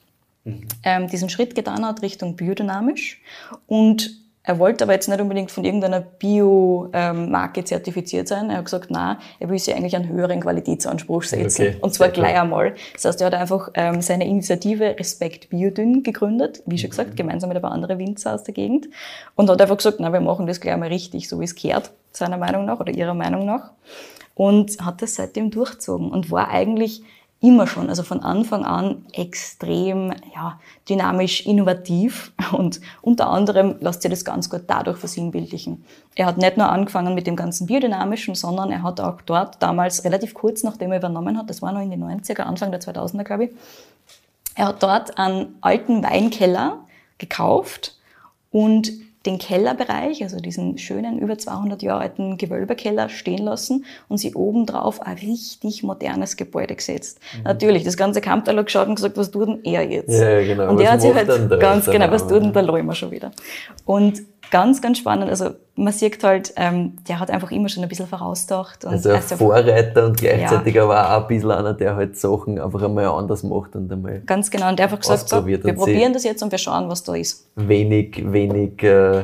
mhm. 0.44 0.68
ähm, 0.84 1.08
diesen 1.08 1.30
Schritt 1.30 1.56
getan 1.56 1.86
hat 1.86 2.02
Richtung 2.02 2.36
biodynamisch 2.36 3.22
und 3.68 4.20
er 4.44 4.58
wollte 4.58 4.86
aber 4.86 4.94
jetzt 4.94 5.08
nicht 5.08 5.22
unbedingt 5.22 5.52
von 5.52 5.64
irgendeiner 5.64 6.02
Bio-Marke 6.02 7.64
zertifiziert 7.64 8.28
sein. 8.28 8.50
Er 8.50 8.58
hat 8.58 8.66
gesagt, 8.66 8.88
na, 8.90 9.20
er 9.40 9.50
will 9.50 9.60
sich 9.60 9.76
eigentlich 9.76 9.96
einen 9.96 10.10
höheren 10.10 10.42
Qualitätsanspruch 10.42 11.24
setzen. 11.24 11.62
Okay, 11.62 11.76
und 11.80 11.94
zwar 11.94 12.10
gleich 12.10 12.40
einmal. 12.40 12.74
Das 12.94 13.06
heißt, 13.06 13.22
er 13.22 13.28
hat 13.28 13.36
einfach 13.36 13.70
ähm, 13.76 14.02
seine 14.02 14.26
Initiative 14.28 14.96
Respekt 14.98 15.50
Biodyn 15.50 16.02
gegründet, 16.02 16.64
wie 16.66 16.80
schon 16.80 16.90
gesagt, 16.90 17.16
gemeinsam 17.16 17.50
mit 17.50 17.58
ein 17.58 17.62
paar 17.62 17.72
anderen 17.72 18.00
Winzer 18.00 18.34
aus 18.34 18.44
der 18.44 18.56
Gegend. 18.56 18.90
Und 19.36 19.48
hat 19.48 19.62
einfach 19.62 19.78
gesagt, 19.78 19.98
na, 20.00 20.12
wir 20.12 20.22
machen 20.22 20.48
das 20.48 20.60
gleich 20.60 20.74
einmal 20.74 20.90
richtig, 20.90 21.30
so 21.30 21.40
wie 21.40 21.46
es 21.46 21.54
kehrt, 21.54 21.92
seiner 22.12 22.38
Meinung 22.38 22.66
nach 22.66 22.80
oder 22.80 22.92
ihrer 22.92 23.14
Meinung 23.14 23.46
nach. 23.46 23.72
Und 24.34 24.84
hat 24.84 25.04
das 25.04 25.16
seitdem 25.16 25.52
durchzogen 25.52 26.10
und 26.10 26.32
war 26.32 26.50
eigentlich 26.50 27.04
immer 27.42 27.66
schon, 27.66 27.90
also 27.90 28.04
von 28.04 28.22
Anfang 28.22 28.64
an 28.64 29.04
extrem 29.14 30.14
ja, 30.36 30.60
dynamisch, 30.88 31.46
innovativ 31.46 32.32
und 32.52 32.80
unter 33.02 33.30
anderem 33.30 33.76
lässt 33.80 34.04
sich 34.04 34.12
das 34.12 34.24
ganz 34.24 34.50
gut 34.50 34.64
dadurch 34.68 34.98
versinnbildlichen. 34.98 35.84
Er 36.16 36.28
hat 36.28 36.38
nicht 36.38 36.58
nur 36.58 36.70
angefangen 36.70 37.16
mit 37.16 37.26
dem 37.26 37.36
ganzen 37.36 37.66
Biodynamischen, 37.66 38.36
sondern 38.36 38.72
er 38.72 38.84
hat 38.84 39.02
auch 39.02 39.22
dort 39.22 39.62
damals 39.62 40.06
relativ 40.06 40.36
kurz 40.36 40.64
nachdem 40.64 40.92
er 40.92 41.00
übernommen 41.00 41.38
hat, 41.38 41.50
das 41.50 41.62
war 41.64 41.72
noch 41.72 41.82
in 41.82 41.90
den 41.90 42.04
90er, 42.04 42.42
Anfang 42.42 42.72
der 42.72 42.80
2000er 42.80 43.24
glaube 43.24 43.46
ich, 43.46 43.52
er 44.54 44.68
hat 44.68 44.84
dort 44.84 45.18
einen 45.18 45.56
alten 45.62 46.04
Weinkeller 46.04 46.86
gekauft 47.18 47.98
und 48.52 48.92
den 49.26 49.38
Kellerbereich, 49.38 50.24
also 50.24 50.38
diesen 50.38 50.78
schönen, 50.78 51.20
über 51.20 51.38
200 51.38 51.82
Jahre 51.84 52.02
alten 52.02 52.38
Gewölbekeller 52.38 53.08
stehen 53.10 53.46
lassen 53.46 53.86
und 54.10 54.18
sie 54.18 54.34
obendrauf 54.34 55.02
ein 55.02 55.18
richtig 55.18 55.84
modernes 55.84 56.38
Gebäude 56.38 56.76
gesetzt. 56.76 57.20
Mhm. 57.38 57.44
Natürlich, 57.44 57.84
das 57.84 57.98
ganze 57.98 58.22
Kamptal 58.22 58.58
hat 58.58 58.66
geschaut 58.66 58.88
und 58.88 58.96
gesagt, 58.96 59.18
was 59.18 59.30
tut 59.30 59.48
denn 59.48 59.60
er 59.64 59.88
jetzt? 59.88 60.10
Ja, 60.10 60.42
genau. 60.42 60.70
Und 60.70 60.80
er 60.80 60.94
hat 60.94 61.02
sich 61.02 61.14
halt 61.14 61.30
ganz 61.60 61.86
genau, 61.86 62.10
was 62.10 62.28
tut 62.28 62.44
denn 62.44 62.54
der 62.54 62.64
Leumer 62.64 62.96
schon 62.96 63.12
wieder? 63.12 63.32
Und 63.86 64.24
ganz, 64.52 64.82
ganz 64.82 65.00
spannend. 65.00 65.30
Also 65.30 65.52
man 65.76 65.94
sieht 65.94 66.24
halt, 66.24 66.54
ähm, 66.58 66.98
der 67.08 67.20
hat 67.20 67.32
einfach 67.32 67.52
immer 67.52 67.70
schon 67.70 67.82
ein 67.82 67.90
bisschen 67.90 68.06
vorausgedacht. 68.06 68.86
Und 68.86 68.92
also 68.92 69.10
ein 69.10 69.16
also, 69.16 69.38
Vorreiter 69.38 70.06
und 70.06 70.18
gleichzeitig 70.18 70.76
ja. 70.76 70.84
aber 70.84 71.18
auch 71.18 71.22
ein 71.24 71.28
bisschen 71.28 71.52
einer, 71.52 71.74
der 71.74 71.96
halt 71.96 72.18
Sachen 72.18 72.60
einfach 72.60 72.84
einmal 72.84 73.06
anders 73.06 73.42
macht 73.42 73.76
und 73.76 73.92
einmal 73.92 74.22
Ganz 74.26 74.52
genau. 74.52 74.70
Und 74.70 74.78
der 74.78 74.86
einfach 74.86 75.00
gesagt 75.00 75.28
so, 75.28 75.46
wir 75.46 75.60
probieren 75.60 76.14
das 76.14 76.24
jetzt 76.24 76.44
und 76.44 76.52
wir 76.52 76.60
schauen, 76.60 76.90
was 76.90 77.04
da 77.04 77.16
ist. 77.16 77.48
Wenig, 77.56 78.22
wenig 78.32 78.84
äh, 78.84 79.24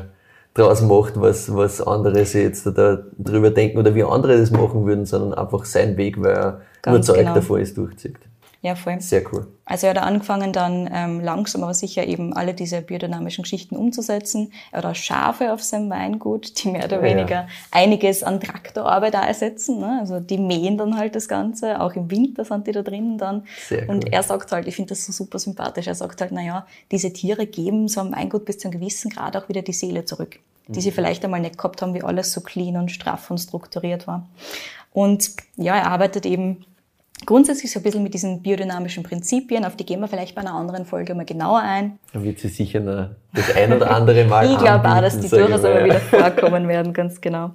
draus 0.55 0.81
macht, 0.81 1.19
was, 1.19 1.53
was 1.53 1.85
andere 1.85 2.25
sich 2.25 2.43
jetzt 2.43 2.65
da 2.65 2.97
drüber 3.17 3.51
denken 3.51 3.77
oder 3.77 3.93
wie 3.93 4.03
andere 4.03 4.39
das 4.39 4.49
machen 4.49 4.85
würden, 4.85 5.05
sondern 5.05 5.37
einfach 5.37 5.65
seinen 5.65 5.97
Weg, 5.97 6.19
weil 6.21 6.31
er 6.31 6.61
ganz 6.81 6.95
überzeugt 6.95 7.19
genau. 7.19 7.35
davon 7.35 7.61
ist, 7.61 7.77
durchzieht. 7.77 8.17
Ja, 8.61 8.75
voll. 8.75 8.99
Sehr 8.99 9.23
cool. 9.31 9.47
Also 9.65 9.87
er 9.87 9.91
hat 9.91 10.01
angefangen 10.01 10.53
dann 10.53 10.89
ähm, 10.91 11.19
langsam 11.19 11.63
aber 11.63 11.73
sicher 11.73 12.05
eben 12.05 12.33
alle 12.33 12.53
diese 12.53 12.81
biodynamischen 12.81 13.43
Geschichten 13.43 13.75
umzusetzen. 13.75 14.51
Er 14.71 14.79
hat 14.79 14.85
auch 14.85 14.95
Schafe 14.95 15.53
auf 15.53 15.61
seinem 15.61 15.89
Weingut, 15.89 16.63
die 16.63 16.69
mehr 16.69 16.85
oder 16.85 17.01
weniger 17.01 17.35
ja. 17.35 17.47
einiges 17.71 18.23
an 18.23 18.39
Traktorarbeit 18.39 19.13
ersetzen. 19.13 19.79
Ne? 19.79 19.97
Also 19.99 20.19
die 20.19 20.37
mähen 20.37 20.77
dann 20.77 20.97
halt 20.97 21.15
das 21.15 21.27
Ganze, 21.27 21.81
auch 21.81 21.93
im 21.93 22.09
Winter 22.09 22.45
sind 22.45 22.65
die 22.65 22.71
da 22.71 22.81
drinnen 22.81 23.17
dann. 23.17 23.43
Sehr 23.67 23.83
cool. 23.83 23.89
Und 23.89 24.11
er 24.11 24.23
sagt 24.23 24.51
halt, 24.51 24.67
ich 24.67 24.75
finde 24.75 24.89
das 24.89 25.05
so 25.05 25.11
super 25.11 25.37
sympathisch, 25.37 25.87
er 25.87 25.95
sagt 25.95 26.21
halt, 26.21 26.31
naja, 26.31 26.65
diese 26.91 27.11
Tiere 27.13 27.45
geben 27.45 27.87
so 27.87 27.99
einem 27.99 28.15
Weingut 28.15 28.45
bis 28.45 28.57
zu 28.57 28.67
einem 28.69 28.79
gewissen 28.79 29.11
Grad 29.11 29.35
auch 29.35 29.49
wieder 29.49 29.61
die 29.61 29.73
Seele 29.73 30.05
zurück, 30.05 30.39
die 30.67 30.79
mhm. 30.79 30.81
sie 30.81 30.91
vielleicht 30.91 31.23
einmal 31.25 31.41
nicht 31.41 31.57
gehabt 31.57 31.81
haben, 31.81 31.93
wie 31.93 32.03
alles 32.03 32.31
so 32.31 32.41
clean 32.41 32.77
und 32.77 32.89
straff 32.89 33.29
und 33.29 33.37
strukturiert 33.37 34.07
war. 34.07 34.27
Und 34.93 35.31
ja, 35.57 35.75
er 35.75 35.91
arbeitet 35.91 36.25
eben 36.25 36.65
grundsätzlich 37.25 37.71
so 37.71 37.79
ein 37.79 37.83
bisschen 37.83 38.03
mit 38.03 38.13
diesen 38.13 38.41
biodynamischen 38.41 39.03
Prinzipien, 39.03 39.65
auf 39.65 39.75
die 39.75 39.85
gehen 39.85 39.99
wir 39.99 40.07
vielleicht 40.07 40.35
bei 40.35 40.41
einer 40.41 40.53
anderen 40.53 40.85
Folge 40.85 41.15
mal 41.15 41.25
genauer 41.25 41.59
ein. 41.59 41.99
Da 42.13 42.23
wird 42.23 42.39
sie 42.39 42.49
sicher 42.49 42.79
noch 42.79 43.09
das 43.33 43.55
ein 43.55 43.73
oder 43.73 43.91
andere 43.91 44.25
Mal 44.25 44.51
Ich 44.51 44.57
glaube 44.57 44.89
auch, 44.89 45.01
dass 45.01 45.19
die 45.19 45.27
durchaus 45.27 45.63
aber 45.63 45.83
wieder 45.83 45.99
vorkommen 45.99 46.67
werden, 46.67 46.93
ganz 46.93 47.19
genau. 47.19 47.51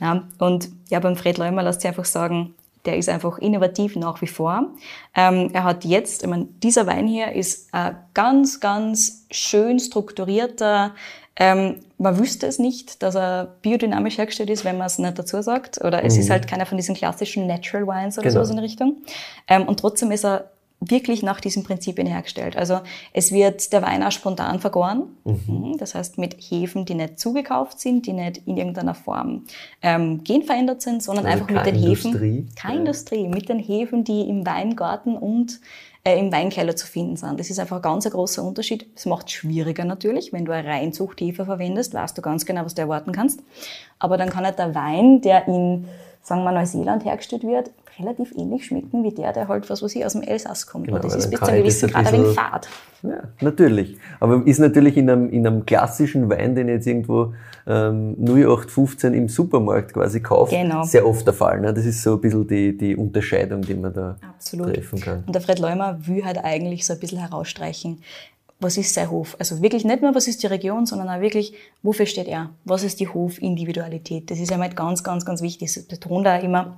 Ja, 0.00 0.24
und 0.38 0.68
ja, 0.88 1.00
beim 1.00 1.16
Fred 1.16 1.38
Leumer 1.38 1.62
lässt 1.62 1.82
sich 1.82 1.88
einfach 1.88 2.04
sagen, 2.04 2.54
der 2.84 2.96
ist 2.96 3.08
einfach 3.08 3.38
innovativ 3.38 3.96
nach 3.96 4.20
wie 4.22 4.26
vor. 4.26 4.68
Ähm, 5.14 5.50
er 5.52 5.64
hat 5.64 5.84
jetzt, 5.84 6.22
ich 6.22 6.28
meine, 6.28 6.46
dieser 6.62 6.86
Wein 6.86 7.06
hier 7.06 7.32
ist 7.32 7.72
ein 7.72 7.96
ganz, 8.14 8.60
ganz 8.60 9.26
schön 9.30 9.80
strukturierter, 9.80 10.94
ähm, 11.38 11.76
man 11.98 12.18
wüsste 12.18 12.46
es 12.46 12.58
nicht, 12.58 13.02
dass 13.02 13.14
er 13.14 13.56
biodynamisch 13.62 14.18
hergestellt 14.18 14.50
ist, 14.50 14.64
wenn 14.64 14.78
man 14.78 14.86
es 14.86 14.98
nicht 14.98 15.18
dazu 15.18 15.40
sagt. 15.42 15.82
Oder 15.84 16.04
es 16.04 16.14
mhm. 16.14 16.20
ist 16.20 16.30
halt 16.30 16.46
keiner 16.48 16.66
von 16.66 16.78
diesen 16.78 16.94
klassischen 16.94 17.46
Natural 17.46 17.86
Wines 17.86 18.18
oder 18.18 18.28
genau. 18.28 18.42
sowas 18.42 18.50
in 18.50 18.58
Richtung. 18.58 18.96
Ähm, 19.48 19.68
und 19.68 19.80
trotzdem 19.80 20.10
ist 20.10 20.24
er 20.24 20.50
wirklich 20.80 21.22
nach 21.22 21.40
diesen 21.40 21.64
Prinzipien 21.64 22.06
hergestellt. 22.06 22.56
Also 22.56 22.80
es 23.12 23.32
wird 23.32 23.72
der 23.72 23.82
Wein 23.82 24.02
auch 24.02 24.12
spontan 24.12 24.60
vergoren. 24.60 25.04
Mhm. 25.24 25.40
mhm. 25.46 25.78
Das 25.78 25.94
heißt 25.94 26.18
mit 26.18 26.34
Hefen, 26.34 26.84
die 26.84 26.94
nicht 26.94 27.18
zugekauft 27.18 27.80
sind, 27.80 28.06
die 28.06 28.12
nicht 28.12 28.42
in 28.46 28.56
irgendeiner 28.56 28.94
Form 28.94 29.44
ähm, 29.82 30.22
genverändert 30.22 30.82
sind, 30.82 31.02
sondern 31.02 31.26
also 31.26 31.44
einfach 31.44 31.54
mit 31.54 31.66
den 31.66 31.82
Industrie. 31.82 32.10
Hefen. 32.12 32.54
Keine 32.56 32.74
ja. 32.74 32.80
Industrie. 32.80 33.28
Mit 33.28 33.48
den 33.48 33.58
Hefen, 33.58 34.04
die 34.04 34.28
im 34.28 34.46
Weingarten 34.46 35.16
und 35.16 35.60
äh, 36.06 36.20
im 36.20 36.30
Weinkeller 36.30 36.76
zu 36.76 36.86
finden 36.86 37.16
sind. 37.16 37.40
Das 37.40 37.50
ist 37.50 37.58
einfach 37.58 37.76
ein 37.76 37.82
ganz 37.82 38.08
großer 38.08 38.40
Unterschied. 38.42 38.86
Es 38.94 39.06
macht 39.06 39.26
es 39.26 39.32
schwieriger 39.32 39.84
natürlich, 39.84 40.32
wenn 40.32 40.44
du 40.44 40.52
eine 40.52 40.68
Reinzuchthefe 40.68 41.44
verwendest, 41.44 41.94
weißt 41.94 42.16
du 42.16 42.22
ganz 42.22 42.46
genau, 42.46 42.64
was 42.64 42.74
du 42.74 42.82
erwarten 42.82 43.10
kannst. 43.10 43.40
Aber 43.98 44.16
dann 44.16 44.30
kann 44.30 44.44
halt 44.44 44.58
der 44.60 44.76
Wein, 44.76 45.20
der 45.20 45.48
in, 45.48 45.88
sagen 46.26 46.42
wir, 46.42 46.50
Neuseeland 46.50 47.04
hergestellt 47.04 47.44
wird, 47.44 47.70
relativ 48.00 48.32
ähnlich 48.36 48.66
schmecken 48.66 49.04
wie 49.04 49.12
der, 49.12 49.32
der 49.32 49.46
halt, 49.46 49.70
was 49.70 49.80
weiß 49.80 49.94
ich, 49.94 50.04
aus 50.04 50.14
dem 50.14 50.22
Elsass 50.22 50.66
kommt. 50.66 50.88
Genau, 50.88 50.98
das 50.98 51.14
ist 51.14 51.30
bis 51.30 51.38
zu 51.38 51.46
einem 51.46 51.62
gewissen 51.62 51.88
Grad 51.88 52.06
ein 52.06 52.12
wenig 52.12 52.34
fad. 52.34 52.68
Ja, 53.04 53.22
natürlich. 53.40 53.96
Aber 54.18 54.44
ist 54.44 54.58
natürlich 54.58 54.96
in 54.96 55.08
einem, 55.08 55.30
in 55.30 55.46
einem 55.46 55.64
klassischen 55.64 56.28
Wein, 56.28 56.56
den 56.56 56.66
ich 56.66 56.74
jetzt 56.74 56.86
irgendwo 56.88 57.32
ähm, 57.68 58.16
0815 58.18 59.14
im 59.14 59.28
Supermarkt 59.28 59.94
quasi 59.94 60.20
kauft, 60.20 60.50
genau. 60.50 60.82
sehr 60.82 61.06
oft 61.06 61.24
der 61.24 61.34
Fall. 61.34 61.60
Ne? 61.60 61.72
Das 61.72 61.86
ist 61.86 62.02
so 62.02 62.14
ein 62.14 62.20
bisschen 62.20 62.46
die, 62.48 62.76
die 62.76 62.96
Unterscheidung, 62.96 63.62
die 63.62 63.74
man 63.74 63.94
da 63.94 64.16
Absolut. 64.28 64.74
treffen 64.74 65.00
kann. 65.00 65.22
Und 65.28 65.32
der 65.32 65.42
Fred 65.42 65.60
Leumer 65.60 65.96
will 66.08 66.24
halt 66.24 66.38
eigentlich 66.42 66.84
so 66.84 66.94
ein 66.94 66.98
bisschen 66.98 67.20
herausstreichen, 67.20 68.02
was 68.60 68.76
ist 68.76 68.94
sein 68.94 69.10
Hof? 69.10 69.36
Also 69.38 69.60
wirklich 69.62 69.84
nicht 69.84 70.02
nur, 70.02 70.14
was 70.14 70.28
ist 70.28 70.42
die 70.42 70.46
Region, 70.46 70.86
sondern 70.86 71.08
auch 71.08 71.20
wirklich, 71.20 71.54
wofür 71.82 72.06
steht 72.06 72.28
er? 72.28 72.50
Was 72.64 72.82
ist 72.82 73.00
die 73.00 73.08
Hofindividualität? 73.08 74.30
Das 74.30 74.38
ist 74.38 74.52
einmal 74.52 74.70
ganz, 74.70 75.04
ganz, 75.04 75.24
ganz 75.24 75.42
wichtig. 75.42 75.72
Das 75.74 75.84
betont 75.84 76.26
er 76.26 76.40
immer 76.40 76.76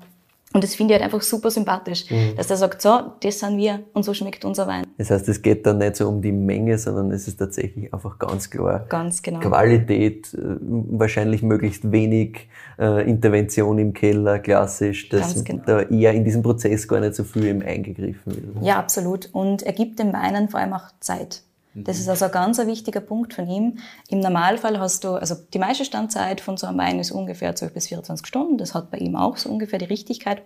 und 0.54 0.64
das 0.64 0.74
finde 0.74 0.94
ich 0.94 1.00
halt 1.00 1.12
einfach 1.12 1.22
super 1.22 1.50
sympathisch, 1.50 2.10
mhm. 2.10 2.34
dass 2.36 2.50
er 2.50 2.56
sagt, 2.56 2.80
so, 2.80 3.12
das 3.20 3.38
sind 3.38 3.58
wir 3.58 3.80
und 3.92 4.02
so 4.02 4.14
schmeckt 4.14 4.46
unser 4.46 4.66
Wein. 4.66 4.86
Das 4.96 5.10
heißt, 5.10 5.28
es 5.28 5.42
geht 5.42 5.66
dann 5.66 5.76
nicht 5.76 5.96
so 5.96 6.08
um 6.08 6.22
die 6.22 6.32
Menge, 6.32 6.78
sondern 6.78 7.12
es 7.12 7.28
ist 7.28 7.36
tatsächlich 7.36 7.92
einfach 7.92 8.18
ganz 8.18 8.48
klar 8.48 8.86
ganz 8.88 9.22
genau. 9.22 9.40
Qualität, 9.40 10.32
äh, 10.32 10.38
wahrscheinlich 10.40 11.42
möglichst 11.42 11.92
wenig 11.92 12.48
äh, 12.78 13.08
Intervention 13.08 13.78
im 13.78 13.92
Keller, 13.92 14.38
klassisch, 14.38 15.10
dass 15.10 15.44
genau. 15.44 15.62
da 15.66 15.82
eher 15.82 16.14
in 16.14 16.24
diesem 16.24 16.42
Prozess 16.42 16.88
gar 16.88 17.00
nicht 17.00 17.14
so 17.14 17.24
viel 17.24 17.44
im 17.44 17.60
eingegriffen 17.60 18.54
wird. 18.54 18.64
Ja, 18.64 18.78
absolut. 18.78 19.28
Und 19.32 19.62
er 19.64 19.74
gibt 19.74 19.98
dem 19.98 20.14
Weinen 20.14 20.48
vor 20.48 20.60
allem 20.60 20.72
auch 20.72 20.86
Zeit. 21.00 21.42
Das 21.84 21.98
ist 21.98 22.08
also 22.08 22.26
ein 22.26 22.30
ganz 22.30 22.58
wichtiger 22.58 23.00
Punkt 23.00 23.34
von 23.34 23.48
ihm. 23.48 23.78
Im 24.08 24.20
Normalfall 24.20 24.78
hast 24.78 25.04
du, 25.04 25.10
also 25.14 25.34
die 25.52 25.58
meiste 25.58 25.84
Standzeit 25.84 26.40
von 26.40 26.56
so 26.56 26.66
einem 26.66 26.78
Wein 26.78 26.98
ist 26.98 27.10
ungefähr 27.10 27.54
12 27.54 27.74
bis 27.74 27.88
24 27.88 28.26
Stunden. 28.26 28.58
Das 28.58 28.74
hat 28.74 28.90
bei 28.90 28.98
ihm 28.98 29.16
auch 29.16 29.36
so 29.36 29.48
ungefähr 29.48 29.78
die 29.78 29.86
Richtigkeit. 29.86 30.42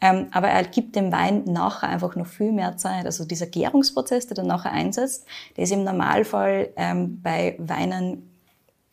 Ähm, 0.00 0.28
aber 0.32 0.48
er 0.48 0.64
gibt 0.64 0.96
dem 0.96 1.12
Wein 1.12 1.44
nachher 1.44 1.88
einfach 1.88 2.16
noch 2.16 2.26
viel 2.26 2.52
mehr 2.52 2.76
Zeit. 2.76 3.06
Also 3.06 3.24
dieser 3.24 3.46
Gärungsprozess, 3.46 4.26
der 4.26 4.36
dann 4.36 4.46
nachher 4.46 4.72
einsetzt, 4.72 5.26
der 5.56 5.64
ist 5.64 5.72
im 5.72 5.84
Normalfall 5.84 6.70
ähm, 6.76 7.20
bei 7.22 7.56
Weinen, 7.58 8.30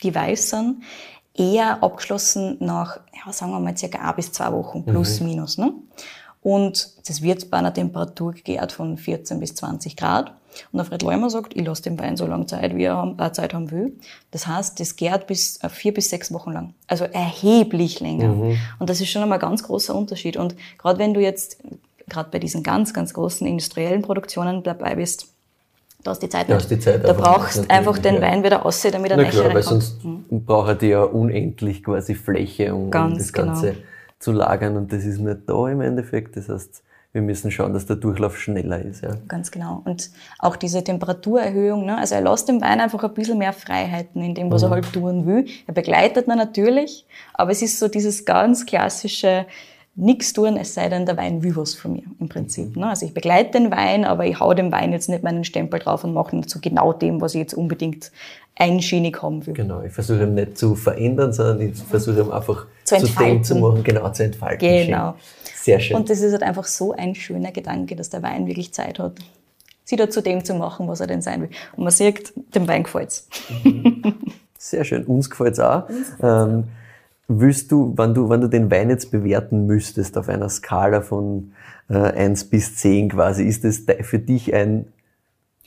die 0.04 0.14
weiß 0.14 0.50
sind, 0.50 0.84
eher 1.34 1.82
abgeschlossen 1.84 2.58
nach, 2.60 3.00
ja, 3.14 3.32
sagen 3.32 3.52
wir 3.52 3.60
mal, 3.60 3.78
circa 3.78 4.10
ein 4.10 4.16
bis 4.16 4.32
zwei 4.32 4.52
Wochen, 4.52 4.84
plus, 4.84 5.20
mhm. 5.20 5.28
minus. 5.28 5.58
Ne? 5.58 5.74
Und 6.42 6.98
das 7.08 7.22
wird 7.22 7.50
bei 7.50 7.58
einer 7.58 7.74
Temperatur 7.74 8.34
gegärt 8.34 8.72
von 8.72 8.98
14 8.98 9.40
bis 9.40 9.56
20 9.56 9.96
Grad. 9.96 10.34
Und 10.72 10.78
der 10.78 10.86
Fred 10.86 11.02
Leumer 11.02 11.30
sagt, 11.30 11.56
ich 11.56 11.66
lasse 11.66 11.84
dem 11.84 12.00
Wein 12.00 12.18
so 12.18 12.26
lange 12.26 12.46
Zeit, 12.46 12.76
wie 12.76 12.84
er 12.84 13.16
äh, 13.18 13.32
Zeit 13.32 13.54
haben 13.54 13.72
will. 13.72 13.94
Das 14.32 14.48
heißt, 14.48 14.80
das 14.80 14.96
gärt 14.96 15.28
bis 15.28 15.62
äh, 15.64 15.70
vier 15.70 15.94
bis 15.94 16.10
sechs 16.10 16.34
Wochen 16.34 16.52
lang. 16.52 16.74
Also 16.88 17.06
erheblich 17.06 18.00
länger. 18.00 18.30
Mhm. 18.30 18.58
Und 18.80 18.90
das 18.90 19.02
ist 19.02 19.10
schon 19.10 19.22
einmal 19.22 19.38
ein 19.38 19.42
ganz 19.42 19.64
großer 19.64 19.96
Unterschied. 19.96 20.38
Und 20.38 20.56
gerade 20.78 21.00
wenn 21.00 21.14
du 21.14 21.22
jetzt, 21.22 21.58
gerade 22.08 22.30
bei 22.32 22.40
diesen 22.40 22.64
ganz, 22.64 22.94
ganz 22.94 23.14
großen 23.14 23.46
industriellen 23.46 24.02
Produktionen 24.02 24.64
dabei 24.64 24.96
bist, 24.96 25.28
da 26.04 26.12
hast 26.12 26.24
die 26.24 26.30
Zeit 26.30 26.48
nicht. 26.48 26.72
Die 26.72 26.80
Zeit 26.80 27.04
da 27.04 27.14
brauchst 27.14 27.70
einfach 27.70 27.98
den 27.98 28.16
ja. 28.16 28.22
Wein 28.22 28.44
wieder 28.44 28.66
aussehen, 28.66 28.94
damit 28.94 29.12
er 29.12 29.18
nicht 29.18 29.32
klar, 29.32 29.54
weil 29.54 29.64
sonst 29.64 30.04
mhm. 30.04 30.24
braucht 30.30 30.82
er 30.82 30.88
ja 30.88 31.04
unendlich 31.04 31.84
quasi 31.84 32.16
Fläche, 32.16 32.74
um, 32.74 32.90
ganz 32.90 33.18
das 33.18 33.34
Ganze 33.34 33.72
genau 33.72 33.84
zu 34.20 34.34
lagern 34.34 34.76
und 34.76 34.92
das 34.92 35.06
ist 35.06 35.20
nicht 35.20 35.42
da 35.48 35.68
im 35.70 35.82
Endeffekt. 35.82 36.36
Das 36.38 36.50
heißt, 36.50 36.84
wir 37.12 37.22
müssen 37.22 37.50
schauen, 37.50 37.74
dass 37.74 37.88
der 37.88 37.96
Durchlauf 37.96 38.38
schneller 38.38 38.84
ist. 38.84 39.02
Ja. 39.02 39.16
Ganz 39.28 39.50
genau. 39.50 39.82
Und 39.86 40.12
auch 40.38 40.56
diese 40.56 40.84
Temperaturerhöhung, 40.84 41.86
ne? 41.86 41.98
also 41.98 42.16
er 42.16 42.22
lässt 42.22 42.48
dem 42.48 42.62
Wein 42.62 42.80
einfach 42.80 43.04
ein 43.04 43.14
bisschen 43.14 43.40
mehr 43.40 43.54
Freiheiten 43.54 44.22
in 44.22 44.36
dem, 44.36 44.52
was 44.52 44.62
mhm. 44.62 44.68
er 44.68 44.72
halt 44.72 44.94
tun 44.94 45.26
will. 45.26 45.46
Er 45.66 45.74
begleitet 45.74 46.28
ihn 46.28 46.38
natürlich, 46.38 47.08
aber 47.34 47.52
es 47.52 47.64
ist 47.64 47.80
so 47.80 47.88
dieses 47.88 48.26
ganz 48.26 48.66
klassische, 48.68 49.48
nichts 49.96 50.34
tun, 50.34 50.56
es 50.56 50.76
sei 50.76 50.88
denn, 50.88 51.08
der 51.08 51.18
Wein 51.18 51.42
will 51.42 51.56
was 51.56 51.74
von 51.74 51.94
mir, 51.94 52.04
im 52.20 52.30
Prinzip. 52.30 52.78
Ne? 52.78 52.88
Also 52.88 53.08
ich 53.08 53.14
begleite 53.14 53.60
den 53.60 53.72
Wein, 53.72 54.06
aber 54.06 54.28
ich 54.28 54.40
hau 54.40 54.54
dem 54.54 54.72
Wein 54.72 54.92
jetzt 54.94 55.10
nicht 55.10 55.24
meinen 55.24 55.44
Stempel 55.44 55.80
drauf 55.80 56.04
und 56.04 56.14
mache 56.14 56.36
nicht 56.36 56.50
so 56.50 56.60
genau 56.62 56.94
dem, 56.94 57.22
was 57.22 57.34
ich 57.34 57.40
jetzt 57.40 57.56
unbedingt 57.56 58.12
einschienig 58.56 59.22
haben 59.24 59.46
will. 59.48 59.54
Genau, 59.54 59.82
ich 59.82 59.92
versuche 59.92 60.24
ihn 60.24 60.36
nicht 60.36 60.58
zu 60.58 60.76
verändern, 60.76 61.34
sondern 61.34 61.62
ich 61.62 61.78
versuche 61.78 62.22
ihn 62.22 62.32
einfach 62.32 62.68
zu, 62.84 62.98
zu 62.98 63.08
dem 63.08 63.44
zu 63.44 63.56
machen, 63.56 63.84
genau, 63.84 64.10
zu 64.12 64.26
entfalten. 64.26 64.60
Genau. 64.60 65.16
Sehr 65.62 65.80
schön. 65.80 65.98
Und 65.98 66.10
das 66.10 66.22
ist 66.22 66.32
halt 66.32 66.44
einfach 66.44 66.66
so 66.66 66.94
ein 66.94 67.16
schöner 67.16 67.52
Gedanke, 67.52 67.96
dass 67.96 68.10
der 68.10 68.24
Wein 68.24 68.48
wirklich 68.48 68.74
Zeit 68.74 69.00
hat, 69.00 69.20
sich 69.84 69.98
da 69.98 70.10
zu 70.10 70.22
dem 70.22 70.46
zu 70.46 70.54
machen, 70.54 70.88
was 70.88 71.02
er 71.02 71.08
denn 71.08 71.22
sein 71.22 71.42
will. 71.42 71.50
Und 71.76 71.84
man 71.84 71.92
sieht, 71.92 72.34
dem 72.56 72.68
Wein 72.68 72.84
gefällt's. 72.84 73.28
Sehr 74.58 74.84
schön, 74.84 75.06
uns 75.06 75.30
gefällt's 75.30 75.60
auch. 75.60 75.90
Ähm, 76.22 76.66
willst 77.28 77.72
du, 77.72 77.94
wenn 77.98 78.14
du, 78.14 78.30
wenn 78.30 78.42
du 78.42 78.48
den 78.48 78.72
Wein 78.72 78.90
jetzt 78.90 79.12
bewerten 79.12 79.66
müsstest 79.66 80.18
auf 80.18 80.30
einer 80.30 80.50
Skala 80.50 81.02
von 81.02 81.54
äh, 81.90 81.98
1 81.98 82.46
bis 82.46 82.76
10 82.78 83.10
quasi, 83.10 83.44
ist 83.44 83.64
das 83.64 83.84
für 84.02 84.20
dich 84.20 84.54
ein 84.54 84.88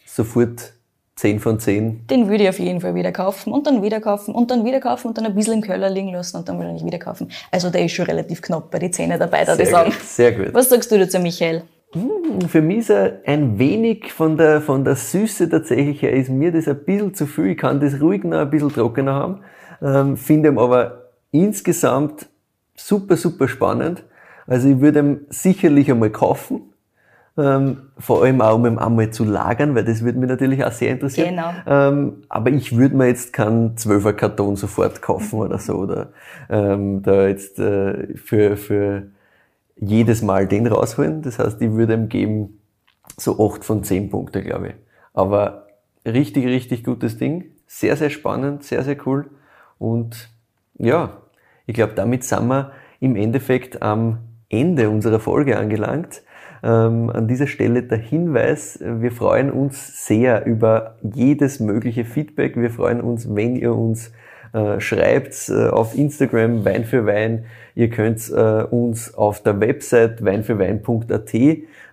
sofort 0.07 0.75
10 1.23 1.39
von 1.39 1.61
10? 1.61 2.09
Den 2.09 2.29
würde 2.29 2.43
ich 2.43 2.49
auf 2.49 2.59
jeden 2.59 2.81
Fall 2.81 2.97
wieder 2.97 3.13
kaufen 3.13 3.53
und 3.53 3.69
dann 3.69 3.81
wieder 3.81 4.01
kaufen 4.01 4.35
und 4.35 4.51
dann 4.51 4.65
wieder 4.65 4.81
kaufen 4.81 5.07
und 5.07 5.19
dann 5.19 5.25
ein 5.25 5.37
bisschen 5.37 5.55
im 5.55 5.61
Keller 5.63 5.89
liegen 5.89 6.13
lassen 6.13 6.37
und 6.37 6.49
dann 6.49 6.59
wahrscheinlich 6.59 6.85
wieder 6.85 6.99
kaufen. 6.99 7.31
Also 7.53 7.71
der 7.71 7.85
ist 7.85 7.93
schon 7.93 8.07
relativ 8.07 8.43
knapp 8.43 8.73
bei 8.73 8.81
den 8.81 8.93
Zähne 8.93 9.21
dabei, 9.21 9.45
da 9.45 9.55
die 9.55 9.65
sagen. 9.65 9.93
Sehr 10.03 10.33
gut. 10.33 10.53
Was 10.53 10.69
sagst 10.69 10.91
du 10.91 10.99
dazu, 10.99 11.21
Michael? 11.21 11.63
Hm, 11.93 12.49
für 12.49 12.61
mich 12.61 12.79
ist 12.79 12.91
er 12.91 13.21
ein 13.25 13.57
wenig 13.57 14.13
von 14.13 14.37
der, 14.37 14.61
von 14.61 14.85
der 14.85 14.97
Süße 14.97 15.49
tatsächlich 15.49 16.03
her, 16.03 16.13
ist 16.13 16.29
mir 16.29 16.51
das 16.51 16.67
ein 16.67 16.85
bisschen 16.85 17.15
zu 17.15 17.27
viel. 17.27 17.51
Ich 17.51 17.59
kann 17.59 17.79
das 17.79 18.01
ruhig 18.01 18.25
noch 18.25 18.39
ein 18.39 18.51
bisschen 18.51 18.71
trockener 18.71 19.15
haben, 19.15 19.41
ähm, 19.81 20.17
finde 20.17 20.49
ihn 20.49 20.59
aber 20.59 21.13
insgesamt 21.31 22.27
super, 22.75 23.17
super 23.17 23.47
spannend. 23.47 24.03
Also 24.49 24.71
ich 24.71 24.81
würde 24.81 24.99
ihn 24.99 25.21
sicherlich 25.29 25.89
einmal 25.89 26.11
kaufen. 26.11 26.72
Ähm, 27.39 27.89
vor 27.97 28.23
allem 28.23 28.43
auch, 28.43 28.57
um 28.57 28.67
ihn 28.67 28.79
einmal 28.79 29.11
zu 29.11 29.25
lagern, 29.25 29.75
weil 29.75 29.85
das 29.85 30.05
würde 30.05 30.19
mich 30.19 30.29
natürlich 30.29 30.63
auch 30.65 30.73
sehr 30.73 30.91
interessieren. 30.91 31.31
Genau. 31.31 31.51
Ähm, 31.67 32.25
aber 32.29 32.51
ich 32.51 32.77
würde 32.77 32.95
mir 32.95 33.07
jetzt 33.07 33.33
keinen 33.33 33.75
12er 33.77 34.13
Karton 34.13 34.57
sofort 34.57 35.01
kaufen 35.01 35.41
oder 35.41 35.59
so, 35.59 35.75
oder 35.77 36.13
ähm, 36.51 37.03
da 37.03 37.27
jetzt 37.27 37.59
äh, 37.59 38.17
für, 38.17 38.59
für 38.59 39.05
jedes 39.77 40.21
Mal 40.21 40.47
den 40.47 40.67
rausholen. 40.67 41.23
Das 41.23 41.39
heißt, 41.39 41.61
ich 41.63 41.73
würde 41.73 41.95
ihm 41.95 42.11
geben 42.11 42.61
so 43.17 43.45
8 43.45 43.65
von 43.65 43.83
10 43.83 44.11
Punkte, 44.11 44.43
glaube 44.43 44.69
ich. 44.69 44.75
Aber 45.15 45.69
richtig, 46.07 46.47
richtig 46.47 46.85
gutes 46.85 47.17
Ding. 47.17 47.47
Sehr, 47.67 47.97
sehr 47.97 48.11
spannend, 48.11 48.65
sehr, 48.65 48.83
sehr 48.83 48.97
cool. 49.07 49.31
Und 49.79 50.29
ja, 50.79 51.17
ich 51.67 51.75
glaube, 51.75 51.95
damit 51.95 52.25
sind 52.25 52.47
wir 52.49 52.73
im 53.01 53.17
Endeffekt 53.17 53.83
am 53.83 54.19
Ende 54.49 54.91
unserer 54.91 55.19
Folge 55.21 55.59
angelangt. 55.59 56.23
Ähm, 56.63 57.11
an 57.11 57.27
dieser 57.27 57.49
Stelle 57.49 57.83
der 57.83 57.99
Hinweis, 57.99 58.79
wir 58.81 59.11
freuen 59.11 59.51
uns 59.51 60.07
sehr 60.07 60.47
über 60.47 60.97
jedes 61.03 61.59
mögliche 61.59 62.05
Feedback. 62.05 62.57
Wir 62.57 62.71
freuen 62.71 63.01
uns, 63.01 63.35
wenn 63.35 63.57
ihr 63.57 63.75
uns 63.75 64.13
äh, 64.53 64.81
schreibt 64.81 65.49
äh, 65.49 65.69
auf 65.69 65.97
Instagram 65.97 66.65
Wein 66.65 66.85
für 66.85 67.07
Wein. 67.07 67.47
Ihr 67.75 67.91
könnt 67.91 68.31
äh, 68.31 68.63
uns 68.65 69.15
auf 69.15 69.43
der 69.43 69.61
Website 69.61 70.25
weinfürwein.at, 70.25 71.33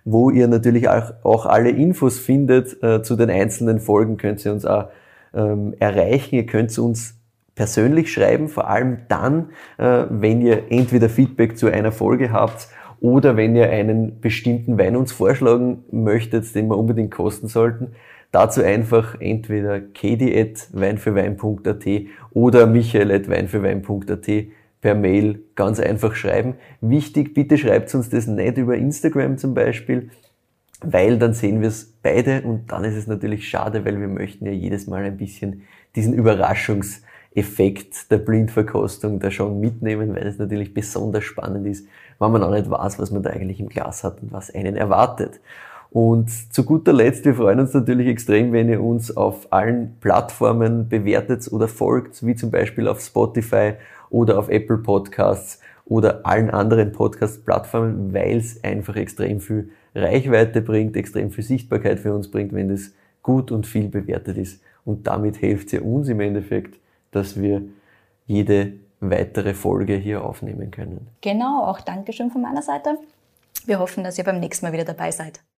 wo 0.04 0.30
ihr 0.30 0.46
natürlich 0.46 0.88
auch, 0.88 1.14
auch 1.22 1.46
alle 1.46 1.70
Infos 1.70 2.18
findet 2.18 2.82
äh, 2.82 3.02
zu 3.02 3.16
den 3.16 3.30
einzelnen 3.30 3.80
Folgen, 3.80 4.18
könnt 4.18 4.44
ihr 4.44 4.52
uns 4.52 4.66
auch 4.66 4.88
ähm, 5.34 5.74
erreichen. 5.80 6.34
Ihr 6.34 6.46
könnt 6.46 6.78
uns 6.78 7.16
persönlich 7.54 8.12
schreiben, 8.12 8.48
vor 8.48 8.68
allem 8.68 8.98
dann, 9.08 9.50
äh, 9.78 10.04
wenn 10.10 10.40
ihr 10.40 10.70
entweder 10.70 11.08
Feedback 11.08 11.56
zu 11.56 11.66
einer 11.68 11.92
Folge 11.92 12.30
habt 12.30 12.68
oder 13.00 13.36
wenn 13.36 13.56
ihr 13.56 13.70
einen 13.70 14.20
bestimmten 14.20 14.78
Wein 14.78 14.94
uns 14.96 15.12
vorschlagen 15.12 15.84
möchtet, 15.90 16.54
den 16.54 16.68
wir 16.68 16.78
unbedingt 16.78 17.10
kosten 17.10 17.48
sollten. 17.48 17.88
Dazu 18.32 18.62
einfach 18.62 19.20
entweder 19.20 19.80
kedi.weinfürwein.at 19.80 21.86
oder 22.32 22.66
michael.weinfürwein.at 22.66 24.28
per 24.80 24.94
Mail 24.94 25.42
ganz 25.56 25.80
einfach 25.80 26.14
schreiben. 26.14 26.54
Wichtig, 26.80 27.34
bitte 27.34 27.58
schreibt 27.58 27.94
uns 27.94 28.08
das 28.08 28.26
nicht 28.26 28.56
über 28.56 28.76
Instagram 28.76 29.36
zum 29.36 29.52
Beispiel, 29.54 30.10
weil 30.80 31.18
dann 31.18 31.34
sehen 31.34 31.60
wir 31.60 31.68
es 31.68 31.92
beide 32.02 32.40
und 32.42 32.72
dann 32.72 32.84
ist 32.84 32.96
es 32.96 33.06
natürlich 33.06 33.48
schade, 33.48 33.84
weil 33.84 34.00
wir 34.00 34.08
möchten 34.08 34.46
ja 34.46 34.52
jedes 34.52 34.86
Mal 34.86 35.04
ein 35.04 35.16
bisschen 35.16 35.62
diesen 35.96 36.14
Überraschungs- 36.14 37.02
Effekt 37.32 38.10
der 38.10 38.18
Blindverkostung 38.18 39.20
da 39.20 39.30
schon 39.30 39.60
mitnehmen, 39.60 40.14
weil 40.14 40.26
es 40.26 40.38
natürlich 40.38 40.74
besonders 40.74 41.24
spannend 41.24 41.66
ist, 41.66 41.86
wenn 42.18 42.32
man 42.32 42.42
auch 42.42 42.50
nicht 42.50 42.68
weiß, 42.68 42.98
was 42.98 43.10
man 43.10 43.22
da 43.22 43.30
eigentlich 43.30 43.60
im 43.60 43.68
Glas 43.68 44.02
hat 44.02 44.20
und 44.22 44.32
was 44.32 44.52
einen 44.52 44.76
erwartet. 44.76 45.40
Und 45.90 46.30
zu 46.52 46.64
guter 46.64 46.92
Letzt, 46.92 47.24
wir 47.24 47.34
freuen 47.34 47.60
uns 47.60 47.74
natürlich 47.74 48.06
extrem, 48.06 48.52
wenn 48.52 48.68
ihr 48.68 48.80
uns 48.80 49.16
auf 49.16 49.52
allen 49.52 49.96
Plattformen 50.00 50.88
bewertet 50.88 51.50
oder 51.50 51.66
folgt, 51.66 52.24
wie 52.24 52.36
zum 52.36 52.50
Beispiel 52.50 52.86
auf 52.86 53.00
Spotify 53.00 53.74
oder 54.08 54.38
auf 54.38 54.48
Apple 54.48 54.78
Podcasts 54.78 55.60
oder 55.84 56.24
allen 56.24 56.50
anderen 56.50 56.92
Podcast-Plattformen, 56.92 58.14
weil 58.14 58.36
es 58.36 58.62
einfach 58.62 58.94
extrem 58.94 59.40
viel 59.40 59.70
Reichweite 59.94 60.62
bringt, 60.62 60.96
extrem 60.96 61.32
viel 61.32 61.42
Sichtbarkeit 61.42 61.98
für 61.98 62.14
uns 62.14 62.30
bringt, 62.30 62.52
wenn 62.52 62.68
das 62.68 62.92
gut 63.22 63.50
und 63.50 63.66
viel 63.66 63.88
bewertet 63.88 64.36
ist. 64.36 64.62
Und 64.84 65.08
damit 65.08 65.36
hilft 65.36 65.72
ihr 65.72 65.84
uns 65.84 66.08
im 66.08 66.20
Endeffekt, 66.20 66.78
dass 67.10 67.40
wir 67.40 67.62
jede 68.26 68.74
weitere 69.00 69.54
Folge 69.54 69.94
hier 69.94 70.24
aufnehmen 70.24 70.70
können. 70.70 71.08
Genau, 71.20 71.64
auch 71.64 71.80
Dankeschön 71.80 72.30
von 72.30 72.42
meiner 72.42 72.62
Seite. 72.62 72.98
Wir 73.66 73.78
hoffen, 73.78 74.04
dass 74.04 74.18
ihr 74.18 74.24
beim 74.24 74.40
nächsten 74.40 74.66
Mal 74.66 74.72
wieder 74.72 74.84
dabei 74.84 75.10
seid. 75.10 75.40